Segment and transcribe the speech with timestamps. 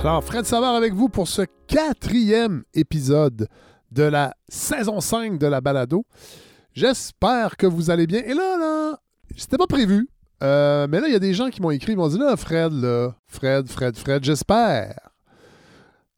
[0.00, 3.48] Alors, Fred Savard avec vous pour ce quatrième épisode
[3.92, 6.04] de la saison 5 de la balado.
[6.72, 8.20] J'espère que vous allez bien.
[8.24, 8.98] Et là, là,
[9.36, 10.08] c'était pas prévu.
[10.42, 12.34] Euh, mais là, il y a des gens qui m'ont écrit, ils m'ont dit là,
[12.36, 14.94] Fred, là, Fred, Fred, Fred, j'espère.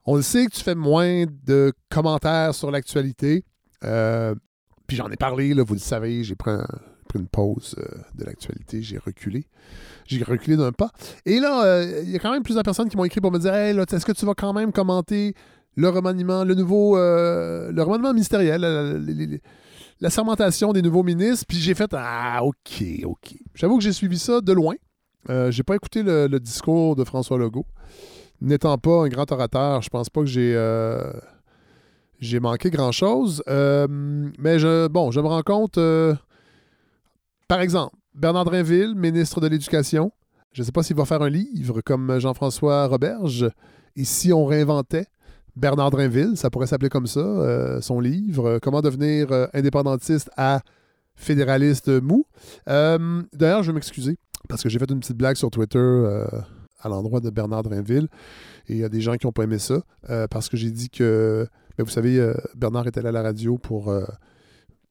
[0.05, 3.45] On le sait que tu fais moins de commentaires sur l'actualité.
[3.83, 4.35] Euh,
[4.87, 6.67] puis j'en ai parlé, là, vous le savez, j'ai pris, un-
[7.15, 7.85] une pause euh,
[8.15, 9.47] de l'actualité, j'ai reculé.
[10.07, 10.91] J'ai reculé d'un pas.
[11.27, 13.39] Et là, euh, il y a quand même plusieurs personnes qui m'ont écrit pour me
[13.39, 15.35] dire Hey, est-ce que tu vas quand même commenter
[15.77, 18.61] le remaniement, le nouveau, euh, le remaniement ministériel,
[20.01, 21.47] la, sermentation des nouveaux ministres?
[21.49, 23.35] Puis j'ai fait Ah, OK, OK.
[23.55, 24.75] J'avoue que j'ai suivi ça de loin.
[25.51, 27.67] J'ai pas écouté le, discours de François Legault.
[28.41, 30.59] N'étant pas un grand orateur, je pense pas que j'ai.
[32.19, 33.43] j'ai manqué grand-chose.
[33.47, 35.79] Mais je, bon, je me rends compte,
[37.53, 40.11] par exemple, Bernard Drinville, ministre de l'Éducation,
[40.55, 43.47] je ne sais pas s'il va faire un livre comme Jean-François Roberge.
[43.95, 45.05] Et si on réinventait
[45.55, 50.31] Bernard Drinville, ça pourrait s'appeler comme ça, euh, son livre, euh, Comment devenir euh, indépendantiste
[50.39, 50.63] à
[51.15, 52.25] fédéraliste mou.
[52.67, 54.17] D'ailleurs, je vais m'excuser
[54.49, 56.25] parce que j'ai fait une petite blague sur Twitter
[56.81, 58.09] à l'endroit de Bernard Drinville.
[58.67, 59.83] Et il y a des gens qui n'ont pas aimé ça
[60.31, 63.93] parce que j'ai dit que, ben, vous savez, Bernard est allé à la radio pour,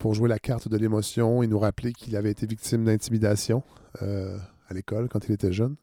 [0.02, 3.62] pour jouer la carte de l'émotion et nous rappeler qu'il avait été victime d'intimidation
[4.02, 4.36] euh,
[4.68, 5.76] à l'école quand il était jeune.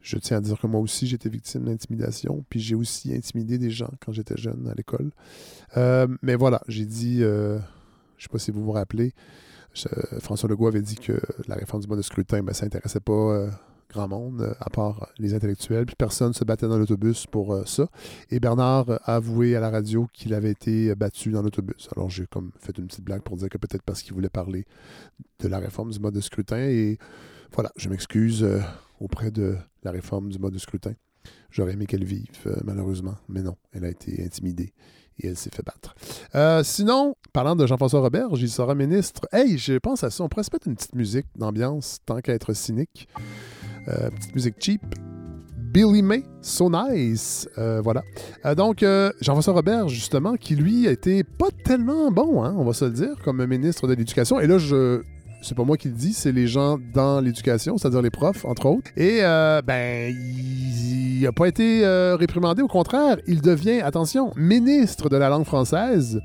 [0.00, 3.70] Je tiens à dire que moi aussi, été victime d'intimidation, puis j'ai aussi intimidé des
[3.70, 5.10] gens quand j'étais jeune à l'école.
[5.76, 7.58] Euh, mais voilà, j'ai dit, euh,
[8.16, 9.12] je ne sais pas si vous vous rappelez,
[10.20, 13.50] François Legault avait dit que la réforme du mode de scrutin, ben, ça n'intéressait pas
[13.92, 17.64] grand monde, euh, à part les intellectuels, puis personne se battait dans l'autobus pour euh,
[17.66, 17.88] ça.
[18.30, 21.88] Et Bernard a avoué à la radio qu'il avait été battu dans l'autobus.
[21.96, 24.64] Alors j'ai comme fait une petite blague pour dire que peut-être parce qu'il voulait parler
[25.38, 26.58] de la réforme du mode de scrutin.
[26.58, 26.98] Et
[27.54, 28.60] voilà, je m'excuse euh,
[29.00, 30.94] auprès de la réforme du mode de scrutin.
[31.50, 34.72] J'aurais aimé qu'elle vive, euh, malheureusement, mais non, elle a été intimidée
[35.20, 35.94] et elle s'est fait battre.
[36.34, 39.28] Euh, sinon, parlant de Jean-François Roberge, il sera ministre.
[39.32, 42.32] Hey, je pense à ça, on pourrait se mettre une petite musique d'ambiance, tant qu'à
[42.32, 43.06] être cynique.
[43.88, 44.82] Euh, petite musique cheap.
[45.56, 47.48] Billy May, So Nice.
[47.56, 48.02] Euh, voilà.
[48.44, 48.84] Euh, donc,
[49.20, 52.90] Jean-François Robert, justement, qui lui a été pas tellement bon, hein, on va se le
[52.90, 54.40] dire, comme ministre de l'Éducation.
[54.40, 54.58] Et là.
[55.44, 58.66] C'est pas moi qui le dis, c'est les gens dans l'éducation, c'est-à-dire les profs, entre
[58.66, 58.92] autres.
[58.96, 59.22] Et,
[59.66, 61.84] ben, il n'a pas été
[62.16, 62.62] réprimandé.
[62.62, 66.20] Au contraire, il devient, attention, ministre de la langue française,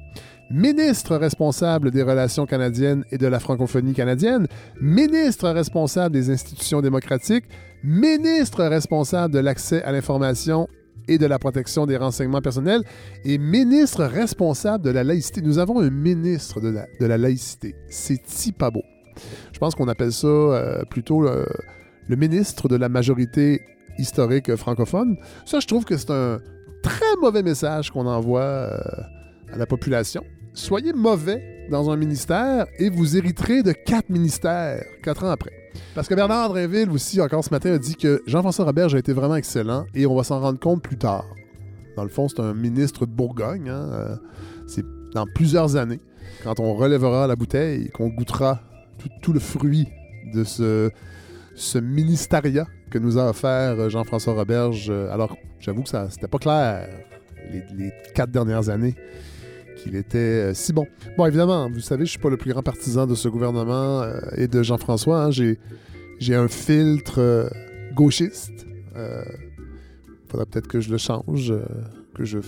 [0.49, 4.47] ministre responsable des relations canadiennes et de la francophonie canadienne,
[4.79, 7.45] ministre responsable des institutions démocratiques,
[7.83, 10.67] ministre responsable de l'accès à l'information
[11.07, 12.83] et de la protection des renseignements personnels
[13.23, 15.41] et ministre responsable de la laïcité.
[15.41, 17.75] Nous avons un ministre de la, laïcité.
[17.89, 18.83] C'est-tu pas beau?
[19.51, 21.45] Je pense qu'on appelle ça euh, plutôt le,
[22.07, 23.61] le ministre de la majorité
[23.97, 25.17] historique francophone.
[25.45, 26.39] Ça, je trouve que c'est un
[26.83, 28.77] très mauvais message qu'on envoie euh,
[29.51, 30.23] à la population.
[30.57, 35.51] Soyez mauvais dans un ministère et vous hériterez de quatre ministères quatre ans après.
[35.93, 39.13] Parce que Bernard Drinville aussi, encore ce matin, a dit que Jean-François Roberge a été
[39.13, 41.25] vraiment excellent et on va s'en rendre compte plus tard.
[41.95, 43.69] Dans le fond, c'est un ministre de Bourgogne.
[43.69, 44.15] hein, euh,
[44.65, 45.99] C'est dans plusieurs années,
[46.43, 48.59] quand on relèvera la bouteille, qu'on goûtera
[49.21, 49.87] tout, le fruit
[50.33, 50.89] de ce,
[51.53, 54.87] ce ministériat que nous a offert euh, Jean-François Roberge.
[54.89, 56.89] Euh, Alors, j'avoue que ça c'était pas clair
[57.51, 58.95] les quatre dernières années
[59.87, 60.85] qu'il était euh, si bon.
[61.17, 64.19] Bon, évidemment, vous savez, je suis pas le plus grand partisan de ce gouvernement euh,
[64.35, 65.25] et de Jean-François.
[65.25, 65.31] hein.
[65.31, 65.59] J'ai,
[66.19, 67.49] j'ai un filtre euh,
[67.93, 68.65] gauchiste.
[68.95, 69.23] Euh,
[70.29, 71.53] faudrait peut-être que je le change,
[72.15, 72.39] que je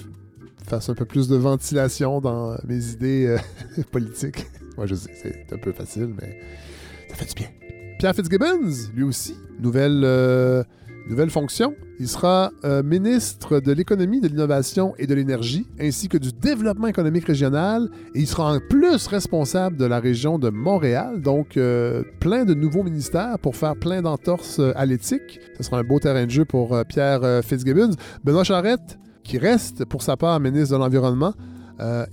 [0.66, 3.38] fasse un peu plus de ventilation dans mes idées
[3.92, 4.46] politiques.
[4.76, 6.40] Moi, je sais, c'est un peu facile, mais
[7.10, 7.48] ça fait du bien.
[8.00, 10.04] Pierre Fitzgibbons, lui aussi, nouvelle,
[11.10, 11.76] nouvelle fonction.
[12.00, 16.88] Il sera euh, ministre de l'économie, de l'innovation et de l'énergie, ainsi que du développement
[16.88, 17.90] économique régional.
[18.16, 21.22] Et il sera en plus responsable de la région de Montréal.
[21.22, 25.40] Donc, euh, plein de nouveaux ministères pour faire plein d'entorses euh, à l'éthique.
[25.58, 27.96] Ce sera un beau terrain de jeu pour Pierre Fitzgibbons.
[28.24, 31.34] Benoît Charette, qui reste pour sa part ministre de l'Environnement,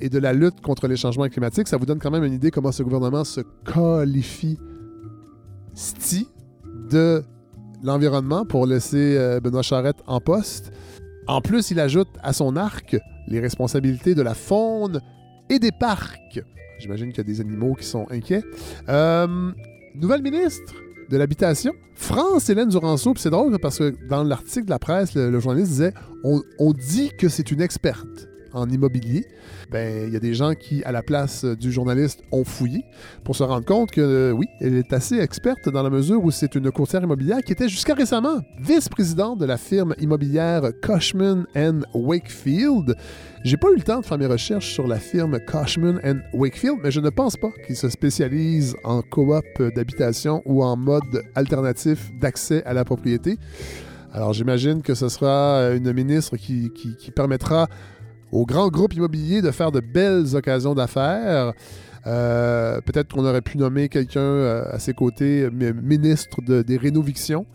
[0.00, 1.66] et de la lutte contre les changements climatiques.
[1.66, 4.60] Ça vous donne quand même une idée comment ce gouvernement se qualifie
[5.74, 6.28] sti
[6.88, 7.24] de
[7.82, 10.72] l'environnement pour laisser euh, Benoît Charette en poste.
[11.26, 12.96] En plus, il ajoute à son arc
[13.28, 15.00] les responsabilités de la faune
[15.50, 16.42] et des parcs.
[16.78, 18.44] J'imagine qu'il y a des animaux qui sont inquiets.
[18.88, 19.50] Euh,
[19.94, 20.74] nouvelle ministre
[21.10, 23.14] de l'Habitation, France Hélène Duranceau.
[23.16, 27.28] C'est drôle parce que dans l'article de la presse, le, journaliste disait on dit que
[27.28, 29.26] c'est une experte en immobilier.
[29.70, 32.84] Ben, il y a des gens qui, à la place du journaliste, ont fouillé
[33.22, 36.30] pour se rendre compte que, euh, oui, elle est assez experte dans la mesure où
[36.30, 41.46] c'est une courtière immobilière qui était jusqu'à récemment vice-présidente de la firme immobilière Cushman
[41.94, 42.96] Wakefield.
[43.44, 46.00] J'ai pas eu le temps de faire mes recherches sur la firme Cushman
[46.32, 51.22] Wakefield, mais je ne pense pas qu'ils se spécialisent en coop d'habitation ou en mode
[51.34, 53.38] alternatif d'accès à la propriété.
[54.12, 57.68] Alors j'imagine que ce sera une ministre qui, qui permettra
[58.32, 61.52] aux grands groupes immobiliers de faire de belles occasions d'affaires.
[62.06, 67.46] Euh, peut-être qu'on aurait pu nommer quelqu'un euh, à ses côtés, ministre des rénovictions,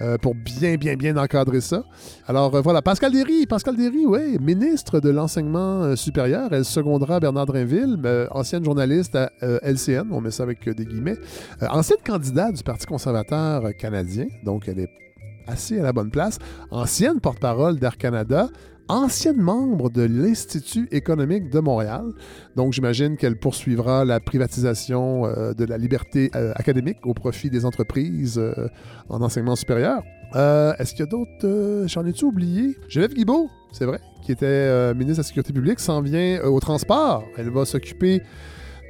[0.00, 1.82] euh, pour bien, bien, bien encadrer ça.
[2.28, 6.52] Alors voilà, Pascal Derry, Pascal Derry, oui, ministre de l'enseignement supérieur.
[6.52, 7.98] Elle secondera Bernard Drinville,
[8.30, 11.16] ancienne journaliste à LCN, on met ça avec des guillemets,
[11.62, 15.05] ancienne candidate du Parti conservateur canadien, donc elle est
[15.46, 16.38] assez à la bonne place,
[16.70, 18.48] ancienne porte-parole d'Air Canada,
[18.88, 22.12] ancienne membre de l'Institut économique de Montréal.
[22.54, 27.64] Donc, j'imagine qu'elle poursuivra la privatisation euh, de la liberté euh, académique au profit des
[27.64, 28.68] entreprises euh,
[29.08, 30.02] en enseignement supérieur.
[30.34, 31.84] Est-ce qu'il y a d'autres...
[31.86, 32.76] J'en ai-tu oublié?
[32.88, 37.24] Geneviève Guibault, c'est vrai, qui était ministre de la Sécurité publique, s'en vient au transport.
[37.38, 38.22] Elle va s'occuper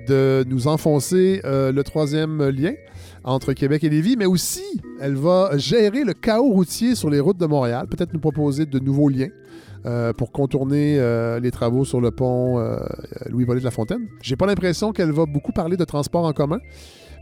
[0.08, 2.72] de nous enfoncer le troisième lien
[3.26, 4.62] entre Québec et Lévis, mais aussi
[5.00, 8.78] elle va gérer le chaos routier sur les routes de Montréal, peut-être nous proposer de
[8.78, 9.28] nouveaux liens.
[9.84, 12.76] Euh, pour contourner euh, les travaux sur le pont euh,
[13.30, 14.08] Louis-Volé de la Fontaine.
[14.20, 16.58] J'ai pas l'impression qu'elle va beaucoup parler de transport en commun.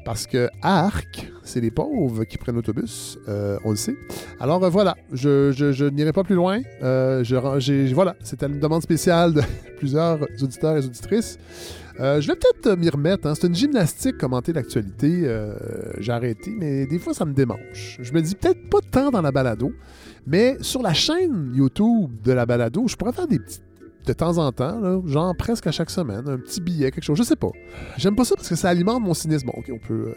[0.06, 3.18] Parce que Arc, c'est les pauvres qui prennent l'autobus,
[3.64, 3.96] on le sait.
[4.38, 6.60] Alors voilà, je, n'irai pas plus loin.
[6.82, 9.42] voilà, c'était une demande spéciale de
[9.78, 11.38] plusieurs auditeurs et auditrices.
[11.98, 13.26] Je vais peut-être m'y remettre.
[13.26, 13.34] Hein.
[13.34, 15.28] C'est une gymnastique commenter l'actualité.
[15.98, 17.98] J'ai arrêté, mais des fois, ça me démange.
[18.00, 19.72] Je me dis peut-être pas tant dans la balado,
[20.26, 23.60] mais sur la chaîne YouTube de la balado, je pourrais faire des petits
[24.06, 27.22] de temps en temps, genre presque à chaque semaine, un petit billet, quelque chose, je
[27.22, 27.50] sais pas.
[27.96, 29.46] J'aime pas ça parce que ça alimente mon cynisme.
[29.46, 30.14] Bon, ok, on peut euh,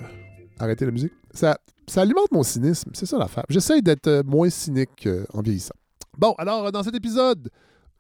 [0.60, 1.14] arrêter la musique.
[1.34, 1.58] Ça,
[1.96, 3.46] alimente mon cynisme, c'est ça l'affaire.
[3.50, 5.76] J'essaye d'être euh, moins cynique euh, en vieillissant.
[6.18, 7.50] Bon, alors dans cet épisode,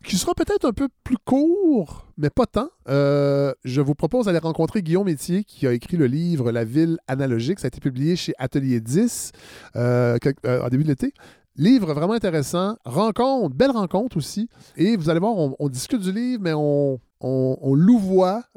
[0.03, 4.81] qui sera peut-être un peu plus court, mais pas tant, je vous propose d'aller rencontrer
[4.81, 7.59] Guillaume Métier, qui a écrit le livre La ville analogique.
[7.59, 9.31] Ça a été publié chez Atelier 10
[9.75, 11.13] en début de l'été.
[11.57, 12.77] Livre vraiment intéressant.
[12.85, 14.47] Rencontre, belle rencontre aussi.
[14.75, 17.77] Et vous allez voir, on, discute du livre, mais on, on.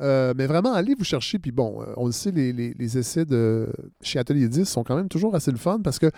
[0.01, 1.39] Euh, mais vraiment, allez vous chercher.
[1.39, 3.73] Puis bon, euh, on le sait, les, essais de
[4.03, 6.11] chez Atelier 10 sont quand même toujours assez le fun parce que,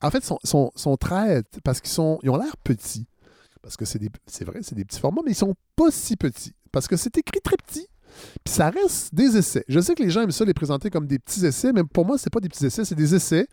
[0.00, 3.06] en fait, sont, sont, sont traites parce qu'ils ont l'air petits.
[3.68, 6.54] Parce que c'est vrai, c'est des petits formats, mais ils sont pas si petits.
[6.72, 7.86] Parce que c'est écrit très petit.
[8.42, 9.62] Puis ça reste des essais.
[9.68, 12.06] Je sais que les gens aiment ça les présenter comme des petits essais, mais pour
[12.06, 13.46] moi, c'est pas des petits essais, c'est des essais.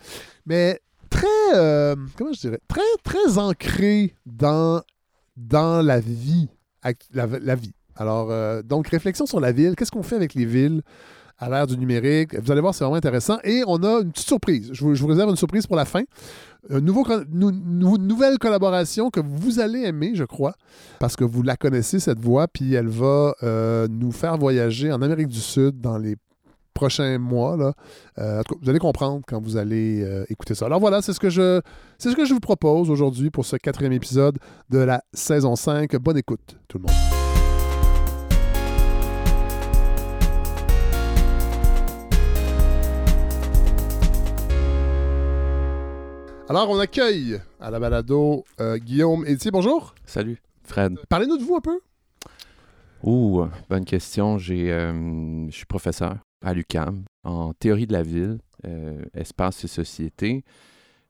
[0.45, 0.79] Mais
[1.09, 4.81] très, euh, comment je dirais, très, très ancré dans,
[5.35, 6.47] dans la vie.
[7.11, 7.73] La, vie.
[7.97, 9.75] Alors, euh, donc, réflexion sur la ville.
[9.75, 10.81] Qu'est-ce qu'on fait avec les villes
[11.39, 12.39] à l'ère du numérique?
[12.39, 13.37] Vous allez voir, c'est vraiment intéressant.
[13.43, 14.69] Et on a une petite surprise.
[14.71, 16.03] Je vous, réserve une surprise pour la fin.
[16.69, 17.05] Une nouveau,
[17.97, 20.55] nouvelle collaboration que vous allez aimer, je crois,
[20.99, 25.01] parce que vous la connaissez, cette voix, puis elle va euh, nous faire voyager en
[25.01, 26.15] Amérique du Sud dans les
[26.73, 27.55] prochains mois.
[27.57, 27.73] Là.
[28.19, 30.65] Euh, vous allez comprendre quand vous allez euh, écouter ça.
[30.65, 31.61] Alors voilà, c'est ce que je
[31.97, 34.37] c'est ce que je vous propose aujourd'hui pour ce quatrième épisode
[34.69, 35.95] de la saison 5.
[35.95, 37.14] Bonne écoute, tout le monde.
[46.47, 49.49] Alors, on accueille à la balado euh, Guillaume Etier.
[49.49, 49.95] Bonjour.
[50.05, 50.95] Salut, Fred.
[51.09, 51.79] Parlez-nous de vous un peu.
[53.01, 54.37] Ouh, bonne question.
[54.37, 60.43] J'ai, je suis professeur à l'UCAM en théorie de la ville, euh, espace et société.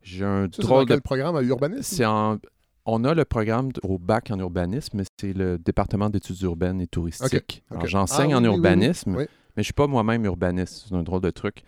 [0.02, 2.40] J'ai un drôle de programme à urbanisme?
[2.86, 6.88] On a le programme au bac en urbanisme, mais c'est le département d'études urbaines et
[6.88, 7.64] touristiques.
[7.84, 9.28] j'enseigne ah en urbanisme, mais
[9.58, 10.86] je suis pas moi-même urbaniste.
[10.88, 11.64] C'est un drôle de truc.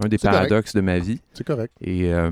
[0.00, 1.20] Un des paradoxes de ma vie.
[1.32, 1.72] C'est correct.
[1.80, 2.30] Et euh,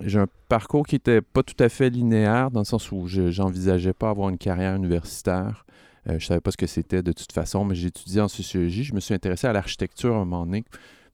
[0.00, 3.40] j'ai un parcours qui était pas tout à fait linéaire, dans le sens où je
[3.40, 5.66] n'envisageais pas avoir une carrière universitaire.
[6.06, 8.28] Euh, je ne savais pas ce que c'était de toute façon, mais j'ai étudié en
[8.28, 8.84] sociologie.
[8.84, 10.64] Je me suis intéressé à l'architecture à un moment donné.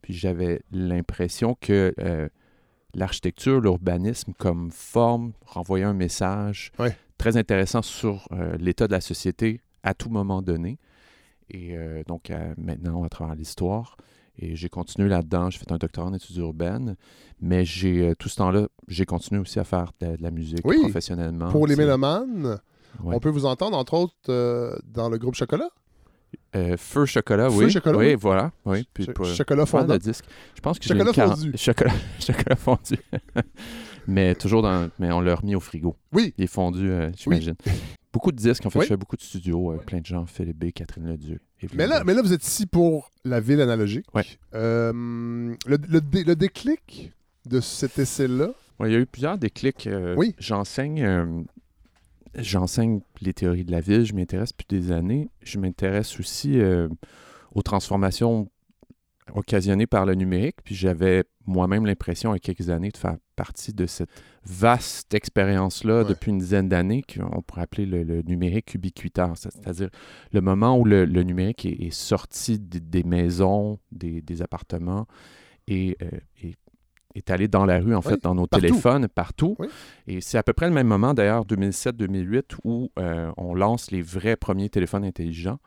[0.03, 2.29] Puis j'avais l'impression que euh,
[2.95, 6.73] l'architecture, l'urbanisme comme forme renvoyait un message
[7.19, 8.29] très intéressant sur
[8.59, 10.79] l'état de la société à tout moment donné.
[11.51, 11.77] Et
[12.09, 13.97] donc maintenant, à travers l'histoire.
[14.43, 15.51] Et j'ai continué là-dedans.
[15.51, 16.97] J'ai fait un doctorat en études urbaines.
[17.41, 21.51] Mais j'ai tout ce temps-là, j'ai continué aussi à faire de, la musique professionnellement.
[21.51, 22.59] Pour les mélomanes,
[23.05, 25.69] on peut vous entendre, entre autres, euh, dans le groupe Chocolat?
[26.55, 27.71] Euh, Feu Chocolat, Feu oui.
[27.71, 28.53] Chocolat, oui, voilà.
[28.65, 28.87] Oui.
[28.93, 29.97] Puis chocolat fondant.
[29.97, 30.25] disque.
[30.55, 31.53] Je pense que chocolat fondu.
[31.57, 32.97] Chocolat, chocolat fondu.
[34.07, 34.91] mais toujours dans.
[34.99, 35.97] Mais on l'a remis au frigo.
[36.13, 36.35] Oui.
[36.39, 37.55] Il est fondu, euh, j'imagine.
[38.12, 38.64] Beaucoup de disques.
[38.67, 38.85] En fait, Oui.
[38.85, 39.73] je fais beaucoup de studios.
[39.73, 41.09] euh, plein de gens, Philippe B, Catherine.
[41.09, 41.38] Evelyne
[41.75, 44.07] Mais là, mais là, vous êtes ici pour la ville analogique.
[44.14, 44.25] Ouais.
[44.55, 44.93] Euh,
[45.67, 47.12] le, le dé- le déclic
[47.47, 49.87] de cet essai-là, Ouais, il y a eu plusieurs déclics.
[49.87, 50.35] euh, Oui.
[50.38, 51.43] J'enseigne, euh,
[52.35, 54.05] j'enseigne les théories de la ville.
[54.05, 55.29] Je m'y intéresse depuis des années.
[55.43, 56.88] Je m'intéresse aussi euh,
[57.55, 58.49] aux transformations
[59.35, 60.57] occasionnées par le numérique.
[60.65, 64.09] Puis j'avais moi-même l'impression, il y a quelques années, de faire partie de cette
[64.45, 66.09] vaste expérience-là Ouais.
[66.09, 69.33] depuis une dizaine d'années qu'on pourrait appeler le, le numérique ubiquitaire.
[69.37, 69.89] C'est- C'est-à-dire
[70.33, 75.07] le moment où le, le numérique est, est sorti des, des maisons, des, des appartements
[75.67, 76.09] et, euh,
[76.43, 76.55] et
[77.17, 78.67] est allé dans la rue, en Oui, fait, dans nos partout.
[78.67, 79.57] téléphones, partout.
[79.59, 79.67] Oui.
[80.07, 84.01] Et c'est à peu près le même moment, d'ailleurs, 2007-2008, où euh, on lance les
[84.03, 85.59] vrais premiers téléphones intelligents.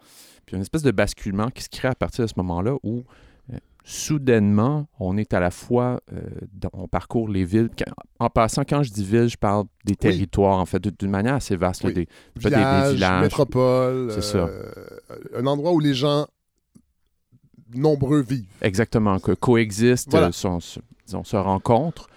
[0.46, 2.36] Puis il y a une espèce de basculement qui se crée à partir de ce
[2.38, 3.04] moment-là où,
[3.84, 6.22] soudainement, on est à la fois, euh,
[6.54, 7.70] dans- on parcourt les villes.
[8.20, 11.56] En passant, quand je dis ville, je parle des territoires, en fait, d'une manière assez
[11.56, 11.84] vaste.
[11.84, 11.94] Oui.
[11.94, 13.22] des, des- des village, villages.
[13.24, 14.38] métropole, C'est ça.
[14.38, 14.72] euh,
[15.36, 16.28] un endroit où les gens
[17.76, 18.46] nombreux vivent.
[18.62, 20.28] exactement, que coexistent, Voilà.
[20.28, 20.60] euh, sont-
[21.06, 22.08] disons, se rencontrent.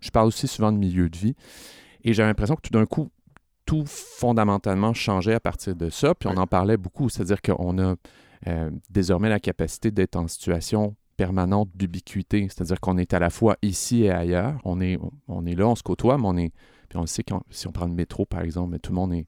[0.00, 1.34] Je parle aussi souvent de milieu de vie.
[2.04, 3.10] Et j'ai l'impression que tout d'un coup,
[3.66, 6.14] tout fondamentalement changeait à partir de ça.
[6.14, 7.96] Puis on en parlait beaucoup, c'est-à-dire qu'on a
[8.46, 13.56] euh, désormais la capacité d'être en situation permanente d'ubiquité, c'est-à-dire qu'on est à la fois
[13.62, 14.58] ici et ailleurs.
[14.64, 14.98] On est,
[15.28, 16.52] on, est là, on se côtoie, mais on est.
[16.88, 19.26] Puis on sait, quand, si on prend le métro, par exemple, tout le monde est,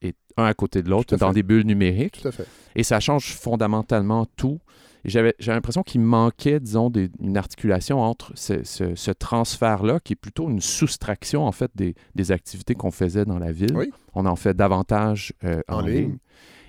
[0.00, 1.34] est un à côté de l'autre dans fait.
[1.34, 2.20] des bulles numériques.
[2.22, 2.46] Tout à fait.
[2.74, 4.58] Et ça change fondamentalement tout.
[5.04, 10.16] J'avais l'impression qu'il manquait, disons, des- une articulation entre ce, ce- ce transfert-là, qui est
[10.16, 13.76] plutôt une soustraction, en fait, des, des activités qu'on faisait dans la ville.
[13.76, 13.90] Oui.
[14.14, 15.96] On en fait davantage euh, en, En ligne.
[15.98, 16.18] ligne.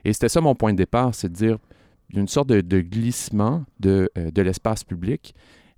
[0.05, 1.57] Et c'était ça mon point de départ, c'est de dire
[2.13, 5.33] une sorte de, de glissement de, euh, de l'espace public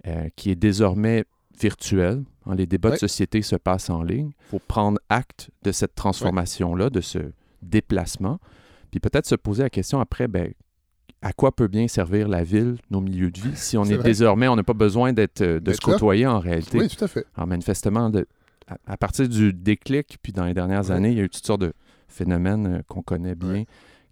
[0.08, 1.25] euh, qui est désormais
[1.60, 2.24] virtuel.
[2.46, 4.32] Hein, les débats de société se passent en ligne.
[4.48, 7.20] Il faut prendre acte de cette transformation-là, de ce
[7.62, 8.39] déplacement.
[8.91, 10.51] Puis peut-être se poser la question après, ben,
[11.22, 14.48] à quoi peut bien servir la ville, nos milieux de vie, si on est, désormais,
[14.48, 16.79] on n'a pas besoin d'être, euh, de se côtoyer en réalité?
[16.79, 17.25] Oui, tout à fait.
[17.36, 18.27] Alors, manifestement, de-
[18.67, 21.46] à, à partir du déclic, puis dans les dernières années, il y a eu toutes
[21.46, 21.74] sortes de
[22.08, 23.63] phénomènes qu'on connaît bien.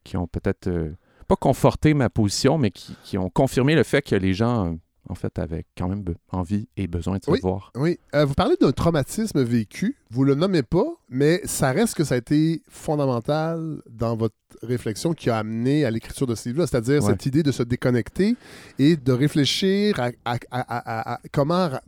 [0.04, 0.92] Qui ont peut-être euh,
[1.28, 4.76] pas conforté ma position, mais qui, qui ont confirmé le fait que les gens, euh,
[5.10, 7.40] en fait, avaient quand même envie et besoin de Oui.
[7.40, 7.72] savoir.
[7.76, 8.00] Oui.
[8.16, 9.98] Euh, vous parlez d'un traumatisme vécu.
[10.12, 15.14] Vous le nommez pas, mais ça reste que ça a été fondamental dans votre réflexion
[15.14, 17.12] qui a amené à l'écriture de ce livre-là, c'est-à-dire Ouais.
[17.12, 18.36] cette idée de se déconnecter
[18.80, 21.82] et de réfléchir à, à- à- à- à comment ra-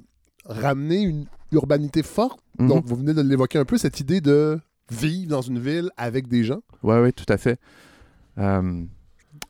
[0.45, 2.39] ramener une urbanité forte.
[2.59, 2.67] Mhm.
[2.67, 4.59] Donc, vous venez de l'évoquer un peu, cette idée de
[4.91, 6.61] vivre dans une ville avec des gens.
[6.83, 7.59] Oui, oui, tout à fait.
[8.37, 8.83] Euh,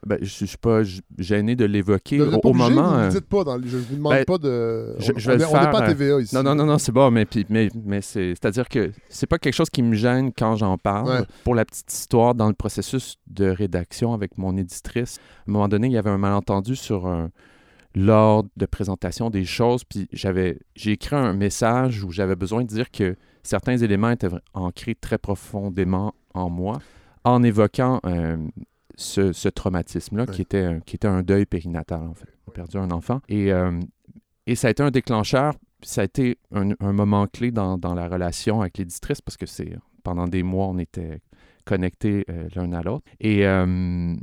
[0.05, 0.81] ben, je ne suis pas
[1.17, 2.21] gêné de l'évoquer.
[2.21, 2.89] Au, pas au obligé, moment.
[2.91, 4.95] vous euh, ne dites pas, dans les- je vous demande ben, pas de...
[4.99, 6.35] je- on- je vais n'est pas à euh, TVA ici.
[6.35, 9.53] Non, non, non, non, c'est bon, mais, mais, mais c'est, c'est-à-dire que c'est pas quelque
[9.55, 11.07] chose qui me gêne quand j'en parle.
[11.21, 11.25] Ouais.
[11.43, 15.67] Pour la petite histoire, dans le processus de rédaction avec mon éditrice, à un moment
[15.67, 17.29] donné, il y avait un malentendu sur un,
[17.95, 22.67] l'ordre de présentation des choses, puis j'avais, j'ai écrit un message où j'avais besoin de
[22.67, 26.79] dire que certains éléments étaient ancrés très profondément en moi,
[27.23, 28.37] en évoquant euh,
[28.97, 30.33] ce, ce traumatisme-là, Ouais.
[30.33, 32.29] qui, était, un- qui était un deuil périnatal, en fait.
[32.47, 33.21] J'ai perdu un enfant.
[33.29, 33.79] Et, euh,
[34.47, 37.93] et ça a été un déclencheur, ça a été un, un moment clé dans, dans
[37.93, 41.19] la relation avec l'éditrice, parce que c'est pendant des mois, on était
[41.65, 43.05] connectés euh, l'un à l'autre.
[43.19, 44.13] Et, euh,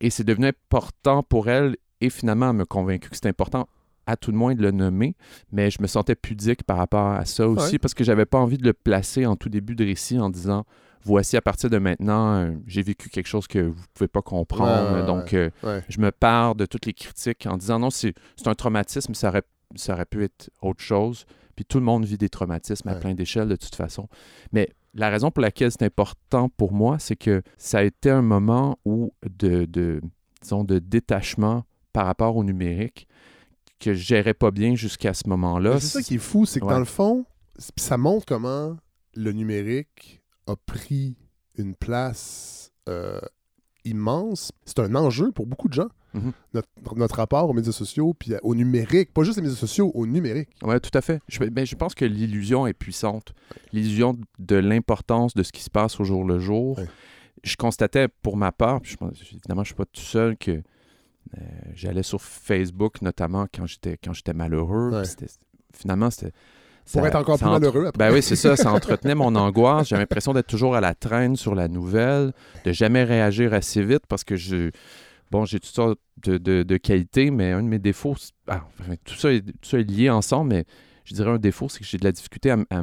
[0.00, 3.68] et c'est devenu important pour elle, et finalement, elle me convaincu que c'était important
[4.06, 5.14] à tout de moins de le nommer,
[5.52, 7.78] mais je me sentais pudique par rapport à ça aussi, Ouais.
[7.78, 10.64] parce que j'avais pas envie de le placer en tout début de récit en disant
[11.04, 15.00] voici à partir de maintenant, euh, j'ai vécu quelque chose que vous pouvez pas comprendre,
[15.00, 15.82] Ouais, donc euh, Ouais.
[15.88, 18.14] je me pars de toutes les critiques en disant non, c'est
[18.46, 19.42] un traumatisme, ça aurait,
[19.76, 21.24] ça aurait pu être autre chose.
[21.56, 23.00] Puis tout le monde vit des traumatismes à Ouais.
[23.00, 24.08] plein d'échelles de toute façon.
[24.52, 28.22] Mais la raison pour laquelle c'est important pour moi, c'est que ça a été un
[28.22, 30.00] moment où de, de,
[30.40, 33.06] disons, de détachement par rapport au numérique
[33.80, 35.78] que je gérais pas bien jusqu'à ce moment-là.
[35.80, 37.26] C'est ça qui est fou, c'est que dans le fond,
[37.76, 38.76] ça montre comment
[39.14, 40.21] le numérique
[40.52, 41.16] a pris
[41.56, 43.20] une place euh,
[43.84, 44.52] immense.
[44.64, 45.88] C'est un enjeu pour beaucoup de gens.
[46.14, 46.32] Mhm.
[46.52, 50.06] Notre, notre rapport aux médias sociaux, puis au numérique, pas juste les médias sociaux, au
[50.06, 50.50] numérique.
[50.62, 51.20] Oui, tout à fait.
[51.28, 53.32] Je, ben, je pense que l'illusion est puissante.
[53.72, 56.78] L'illusion de l'importance de ce qui se passe au jour le jour.
[56.78, 56.86] Ouais.
[57.42, 60.50] Je constatais pour ma part, puis je évidemment, je ne suis pas tout seul, que
[60.52, 61.40] euh,
[61.74, 64.90] j'allais sur Facebook, notamment quand j'étais quand j'étais malheureux.
[64.90, 65.26] Ouais.
[65.72, 66.32] finalement, c'était.
[66.90, 67.98] Pour ça- être encore plus entre- malheureux après.
[68.08, 69.88] Ben oui, c'est ça, ça entretenait mon angoisse.
[69.88, 72.32] J'avais l'impression d'être toujours à la traîne sur la nouvelle,
[72.64, 74.70] de jamais réagir assez vite parce que je.
[75.30, 78.14] Bon, j'ai toutes sortes de, de, de qualités, mais un de mes défauts,
[78.48, 80.64] ah, enfin, tout, ça est, tout ça est lié ensemble, mais
[81.04, 82.82] je dirais un défaut, c'est que j'ai de la difficulté à, à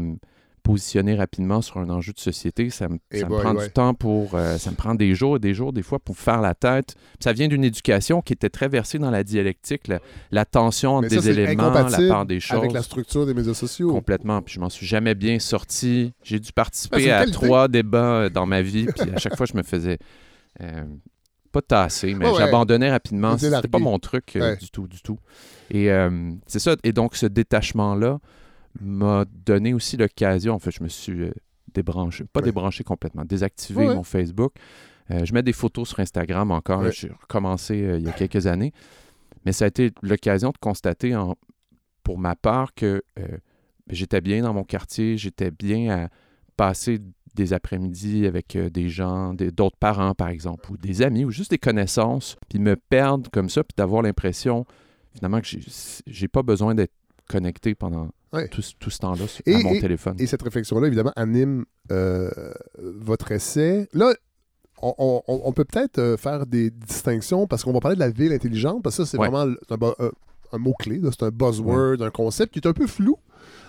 [0.72, 3.66] positionner rapidement sur un enjeu de société, ça me, Eh me prend ouais.
[3.68, 4.36] du temps pour...
[4.36, 6.96] euh, ça me prend des jours et des jours, des fois, pour faire la tête.
[7.20, 10.00] Ça vient d'une éducation qui était très versée dans la dialectique, la,
[10.32, 12.60] la tension entre ça, des éléments, la part des choses.
[12.60, 13.92] Avec la structure des médias sociaux.
[13.92, 14.42] Complètement.
[14.44, 16.14] Puis je m'en suis jamais bien sorti.
[16.24, 17.32] J'ai dû participer à qualité.
[17.32, 18.86] trois débats euh, dans ma vie.
[18.86, 19.98] Puis à chaque fois, je me faisais
[20.62, 20.84] euh,
[21.52, 22.38] pas tasser, mais ouais.
[22.38, 23.38] j'abandonnais rapidement.
[23.38, 24.58] C'était pas mon truc euh, Ouais.
[24.58, 25.18] du tout, du tout.
[25.72, 26.76] Et euh, c'est ça.
[26.84, 28.20] Et donc, ce détachement-là
[28.82, 30.54] m'a donné aussi l'occasion.
[30.56, 31.32] En fait, je me suis euh,
[31.74, 32.46] débranché, pas Ouais.
[32.46, 34.54] débranché complètement, désactivé Ouais, mon Facebook.
[35.12, 36.82] Euh, je mets des photos sur Instagram encore.
[36.82, 36.92] Ouais.
[36.92, 38.74] J'ai recommencé euh, il y a quelques années.
[39.46, 41.36] Mais ça a été l'occasion de constater, en-
[42.04, 43.38] pour ma part, que euh,
[43.90, 46.10] j'étais bien dans mon quartier, j'étais bien à
[46.58, 47.00] passer
[47.36, 51.58] des après-midi avec des gens, d'autres parents, par exemple, ou des amis, ou juste des
[51.60, 54.66] connaissances, puis me perdre comme ça, puis d'avoir l'impression,
[55.14, 55.48] finalement, que
[56.08, 56.92] j'ai pas besoin d'être
[57.30, 58.48] connecté pendant Ouais.
[58.48, 60.16] tout, ce- tout ce temps-là à mon et- téléphone.
[60.20, 62.30] Et cette réflexion-là, évidemment, anime euh,
[62.78, 63.88] votre essai.
[63.94, 64.14] Là,
[64.82, 68.00] on, on- on- on peut peut-être euh, faire des distinctions parce qu'on va parler de
[68.02, 69.30] la ville intelligente, parce que ça, c'est Ouais.
[69.30, 70.12] vraiment c'est un, bo- un-
[70.52, 73.18] un mot-clé, c'est un buzzword, un concept qui est un peu flou.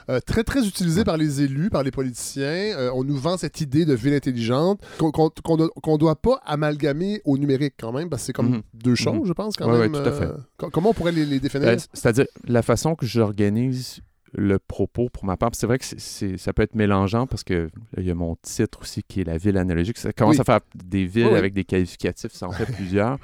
[0.09, 2.43] euh, très, très utilisé par les élus, par les politiciens.
[2.77, 7.21] Euh, on nous vend cette idée de ville intelligente qu'on qu'on- qu'on doit- pas amalgamer
[7.25, 8.63] au numérique quand même, parce que c'est comme Mhm.
[8.75, 9.27] deux choses, Mhm.
[9.27, 9.93] je pense, quand Ouais, même.
[9.93, 10.25] tout à fait.
[10.25, 11.69] euh, co- comment on pourrait les, les définir?
[11.69, 14.01] Euh, C'est-à-dire, la façon que j'organise
[14.33, 17.65] le propos pour ma part, c'est vrai que c'est- ça peut être mélangeant parce que
[17.65, 17.69] là,
[17.99, 19.99] il y a mon titre aussi qui est la ville analogique.
[19.99, 20.41] Ça commence Oui.
[20.41, 23.19] à faire des villes Oui, avec des qualificatifs, ça en fait plusieurs.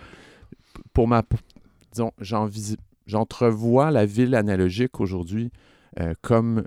[0.93, 1.23] Pour ma,
[1.93, 2.13] disons,
[3.07, 5.51] j'entrevois la ville analogique aujourd'hui
[6.01, 6.65] euh, comme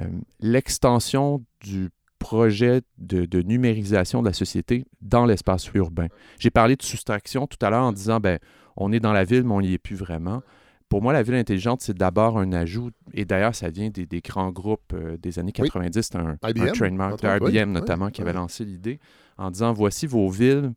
[0.00, 0.04] euh,
[0.40, 6.08] l'extension du projet de, de numérisation de la société dans l'espace urbain.
[6.38, 8.38] J'ai parlé de soustraction tout à l'heure en disant, ben,
[8.76, 10.42] on est dans la ville, mais on n'y est plus vraiment.
[10.88, 14.20] Pour moi, la ville intelligente, c'est d'abord un ajout, et d'ailleurs, ça vient des, des
[14.20, 15.68] grands groupes euh, des années Oui.
[15.68, 16.00] 90.
[16.02, 18.28] C'était un, un IBM, trademark de IBM oui, notamment qui oui.
[18.28, 18.98] avait lancé l'idée
[19.36, 20.72] en disant, voici vos villes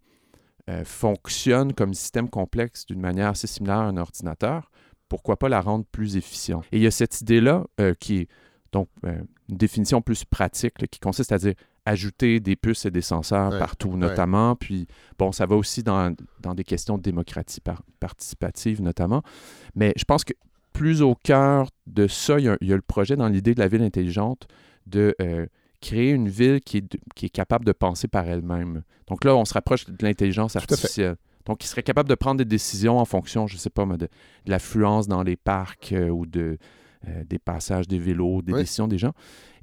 [0.70, 4.70] euh, fonctionnent comme système complexe d'une manière assez similaire à un ordinateur.
[5.08, 6.66] Pourquoi pas la rendre plus efficiente?
[6.72, 8.28] Et il y a cette idée-là euh, qui est
[8.72, 13.02] donc une définition plus pratique là, qui consiste à dire ajouter des puces et des
[13.02, 14.56] senseurs Ouais, partout, notamment.
[14.56, 19.24] Puis, bon, ça va aussi dans, dans des questions de démocratie par- participative, notamment.
[19.76, 20.34] Mais je pense que
[20.74, 23.54] plus au cœur de ça, il y a, il y a le projet dans l'idée
[23.56, 24.48] de la ville intelligente
[24.88, 25.46] de euh,
[25.82, 28.84] créer une ville qui est, qui est capable de penser par elle-même.
[29.08, 31.16] Donc là, on se rapproche de l'intelligence artificielle.
[31.46, 33.96] Donc, qui serait capable de prendre des décisions en fonction, je ne sais pas, de,
[33.98, 34.08] de
[34.46, 36.60] l'affluence dans les parcs euh, ou de,
[37.08, 38.60] euh, des passages des vélos, des Oui.
[38.60, 39.14] décisions des gens.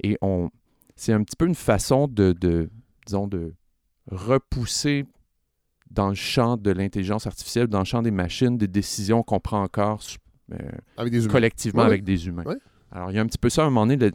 [0.03, 0.49] Et on,
[0.99, 2.69] c'est un petit peu une façon de, de,
[3.05, 3.53] disons, de
[4.11, 5.05] repousser
[5.89, 9.63] dans le champ de l'intelligence artificielle, dans le champ des machines, des décisions qu'on prend
[9.63, 10.01] encore
[10.51, 10.57] euh,
[10.97, 11.31] Avec des humains.
[11.31, 12.43] collectivement Ouais, avec des humains.
[12.91, 14.11] Alors, il y a un petit peu ça à un moment donné,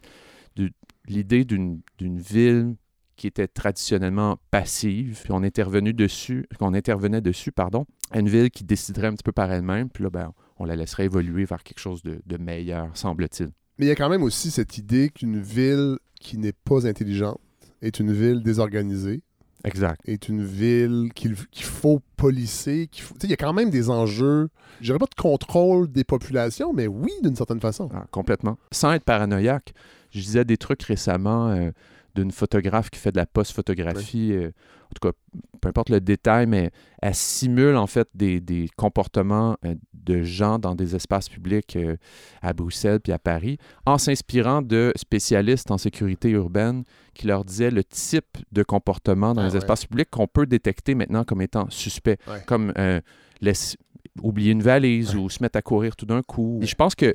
[1.08, 2.76] l'idée d'une d'une ville
[3.16, 8.50] qui était traditionnellement passive, puis on intervenu dessus, qu'on intervenait dessus, pardon, à une ville
[8.50, 11.62] qui déciderait un petit peu par elle-même, puis là, ben, on la laisserait évoluer vers
[11.62, 13.50] quelque chose de, de meilleur, semble-t-il.
[13.78, 17.40] Mais il y a quand même aussi cette idée qu'une ville qui n'est pas intelligente
[17.82, 19.22] est une ville désorganisée,
[19.64, 20.00] Exact.
[20.06, 22.88] est une ville qu'il faut policer.
[22.90, 24.48] tu sais, Il y a quand même des enjeux,
[24.80, 27.88] je dirais pas de contrôle des populations, mais oui, d'une certaine façon.
[27.92, 28.58] Ah, complètement.
[28.72, 29.72] Sans être paranoïaque,
[30.10, 31.70] je disais des trucs récemment euh,
[32.14, 34.32] d'une photographe qui fait de la post-photographie.
[34.32, 34.50] euh,
[34.84, 35.16] en tout cas,
[35.60, 36.70] peu importe le détail, mais
[37.02, 41.96] elle simule en fait des, des comportements euh, de gens dans des espaces publics euh,
[42.42, 47.70] à Bruxelles puis à Paris, en s'inspirant de spécialistes en sécurité urbaine qui leur disaient
[47.70, 49.58] le type de comportement dans Ah les ouais.
[49.58, 52.42] espaces publics qu'on peut détecter maintenant comme étant suspect, Ouais.
[52.46, 53.00] comme euh,
[53.40, 53.76] laisse-
[54.22, 56.60] oublier une valise ou se mettre à courir tout d'un coup.
[56.62, 57.14] Et je pense que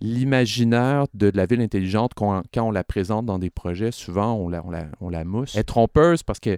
[0.00, 4.34] l'imaginaire de, de la ville intelligente, qu'on- quand on la présente dans des projets, souvent
[4.34, 6.56] on la, on la, on la mousse, est trompeuse parce que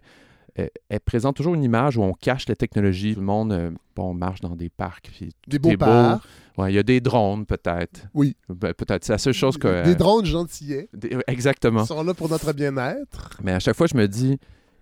[0.59, 3.15] euh, elle présente toujours une image où on cache la technologie.
[3.15, 5.11] Tout le monde, euh, bon, marche dans des parcs.
[5.13, 6.23] Puis Des beaux parcs,
[6.59, 8.07] Ouais, il y a des drones, peut-être.
[8.13, 8.37] Oui.
[8.49, 9.05] Ben, peut-être.
[9.05, 9.85] C'est la seule chose que.
[9.85, 11.83] des euh, drones gentillets des- exactement.
[11.83, 13.39] qui sont là pour notre bien-être.
[13.43, 14.39] Mais à chaque fois, je me dis,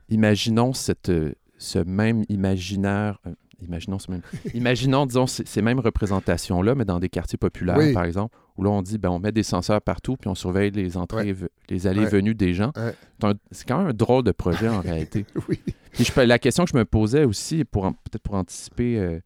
[0.09, 3.20] imaginons cette, euh, ce même imaginaire.
[3.26, 4.22] euh, imaginons ce même.
[4.54, 7.92] imaginons, disons, ces, ces mêmes représentations-là, mais dans des quartiers populaires, Oui.
[7.92, 10.70] par exemple, où là, on dit, ben, on met des senseurs partout, puis on surveille
[10.72, 11.34] les entrées,
[11.70, 12.06] les allées Ouais.
[12.10, 12.72] venues des gens.
[12.76, 13.32] Ouais.
[13.52, 15.24] C'est quand même un drôle de projet, en réalité.
[15.48, 15.60] Oui.
[15.92, 19.20] Puis je peux- la question que je me posais aussi, pour peut-être pour anticiper euh,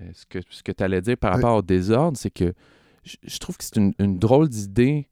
[0.00, 2.52] euh, ce que, ce que tu allais dire par rapport au désordre, c'est que
[3.04, 5.08] je, je trouve que c'est une, une drôle d'idée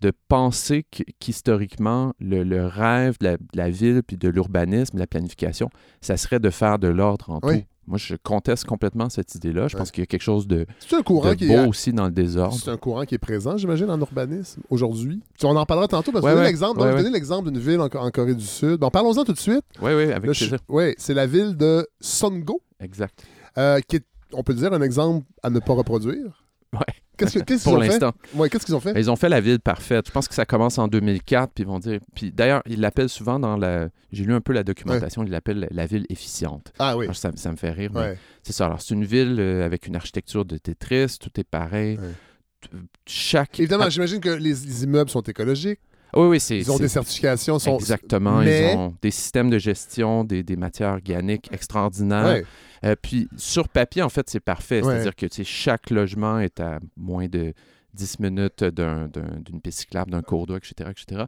[0.00, 4.94] de penser que- qu'historiquement, le, le rêve de la, de la ville, puis de l'urbanisme,
[4.96, 5.70] de la planification,
[6.00, 7.60] ça serait de faire de l'ordre en Oui.
[7.62, 7.66] tout.
[7.88, 9.66] Moi, je conteste complètement cette idée-là.
[9.68, 9.80] Je Ouais.
[9.80, 11.66] pense qu'il y a quelque chose de, C'est un courant de qui beau est.
[11.66, 12.54] aussi dans le désordre.
[12.62, 15.20] C'est un courant qui est présent, j'imagine, en urbanisme aujourd'hui.
[15.42, 16.46] On en parlera tantôt parce que Ouais, donner
[16.84, 16.96] ouais.
[17.02, 18.76] donner l'exemple d'une ville en, en Corée du Sud.
[18.78, 19.64] Bon, parlons-en tout de suite.
[19.82, 20.58] Oui, oui, avec plaisir.
[20.68, 23.24] ouais, c'est la ville de Songo, Exact.
[23.56, 26.44] euh, qui est, on peut dire, un exemple à ne pas reproduire.
[26.74, 26.80] Ouais.
[27.16, 27.88] Qu'est-ce que- qu'est-ce qu'ils Pour ont fait?
[27.88, 28.12] l'instant.
[28.34, 28.92] Ouais, qu'est-ce qu'ils ont fait?
[28.96, 30.06] Ils ont fait la ville parfaite.
[30.06, 31.98] Je pense que ça commence en 2004, puis ils vont dire.
[32.14, 33.88] Puis d'ailleurs, ils l'appellent souvent dans la.
[34.12, 36.72] J'ai lu un peu la documentation, ils l'appellent la ville efficiente.
[36.78, 37.06] Ah oui.
[37.06, 37.90] Alors, ça, ça me fait rire.
[37.94, 38.16] Ouais.
[38.42, 38.66] C'est ça.
[38.66, 41.98] Alors, c'est une ville euh, avec une architecture de Tetris, tout est pareil.
[41.98, 42.78] Ouais.
[43.06, 43.58] Chaque.
[43.60, 45.80] Évidemment, j'imagine que les, les immeubles sont écologiques.
[46.14, 46.58] Oui, oui, c'est.
[46.58, 47.58] Ils ont des certifications.
[47.58, 47.76] Sont...
[47.78, 48.38] Exactement.
[48.38, 52.24] Mais- Ils ont des systèmes de gestion, des, des matières organiques extraordinaires.
[52.26, 52.44] Ouais.
[52.84, 54.82] Euh, puis sur papier, en fait, c'est parfait.
[54.82, 54.92] Ouais.
[54.94, 57.52] C'est-à-dire que tu sais, chaque logement est à moins de
[57.94, 61.24] 10 minutes d'un- d'un- d'une piste cyclable, d'un cours d'eau, etc., etc.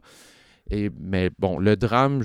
[0.69, 2.23] Et, mais bon, le drame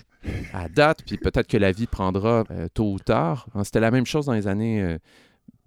[0.52, 3.46] à date, puis peut-être que la vie prendra euh, tôt ou tard.
[3.54, 4.98] hein, C'était la même chose dans les années, euh,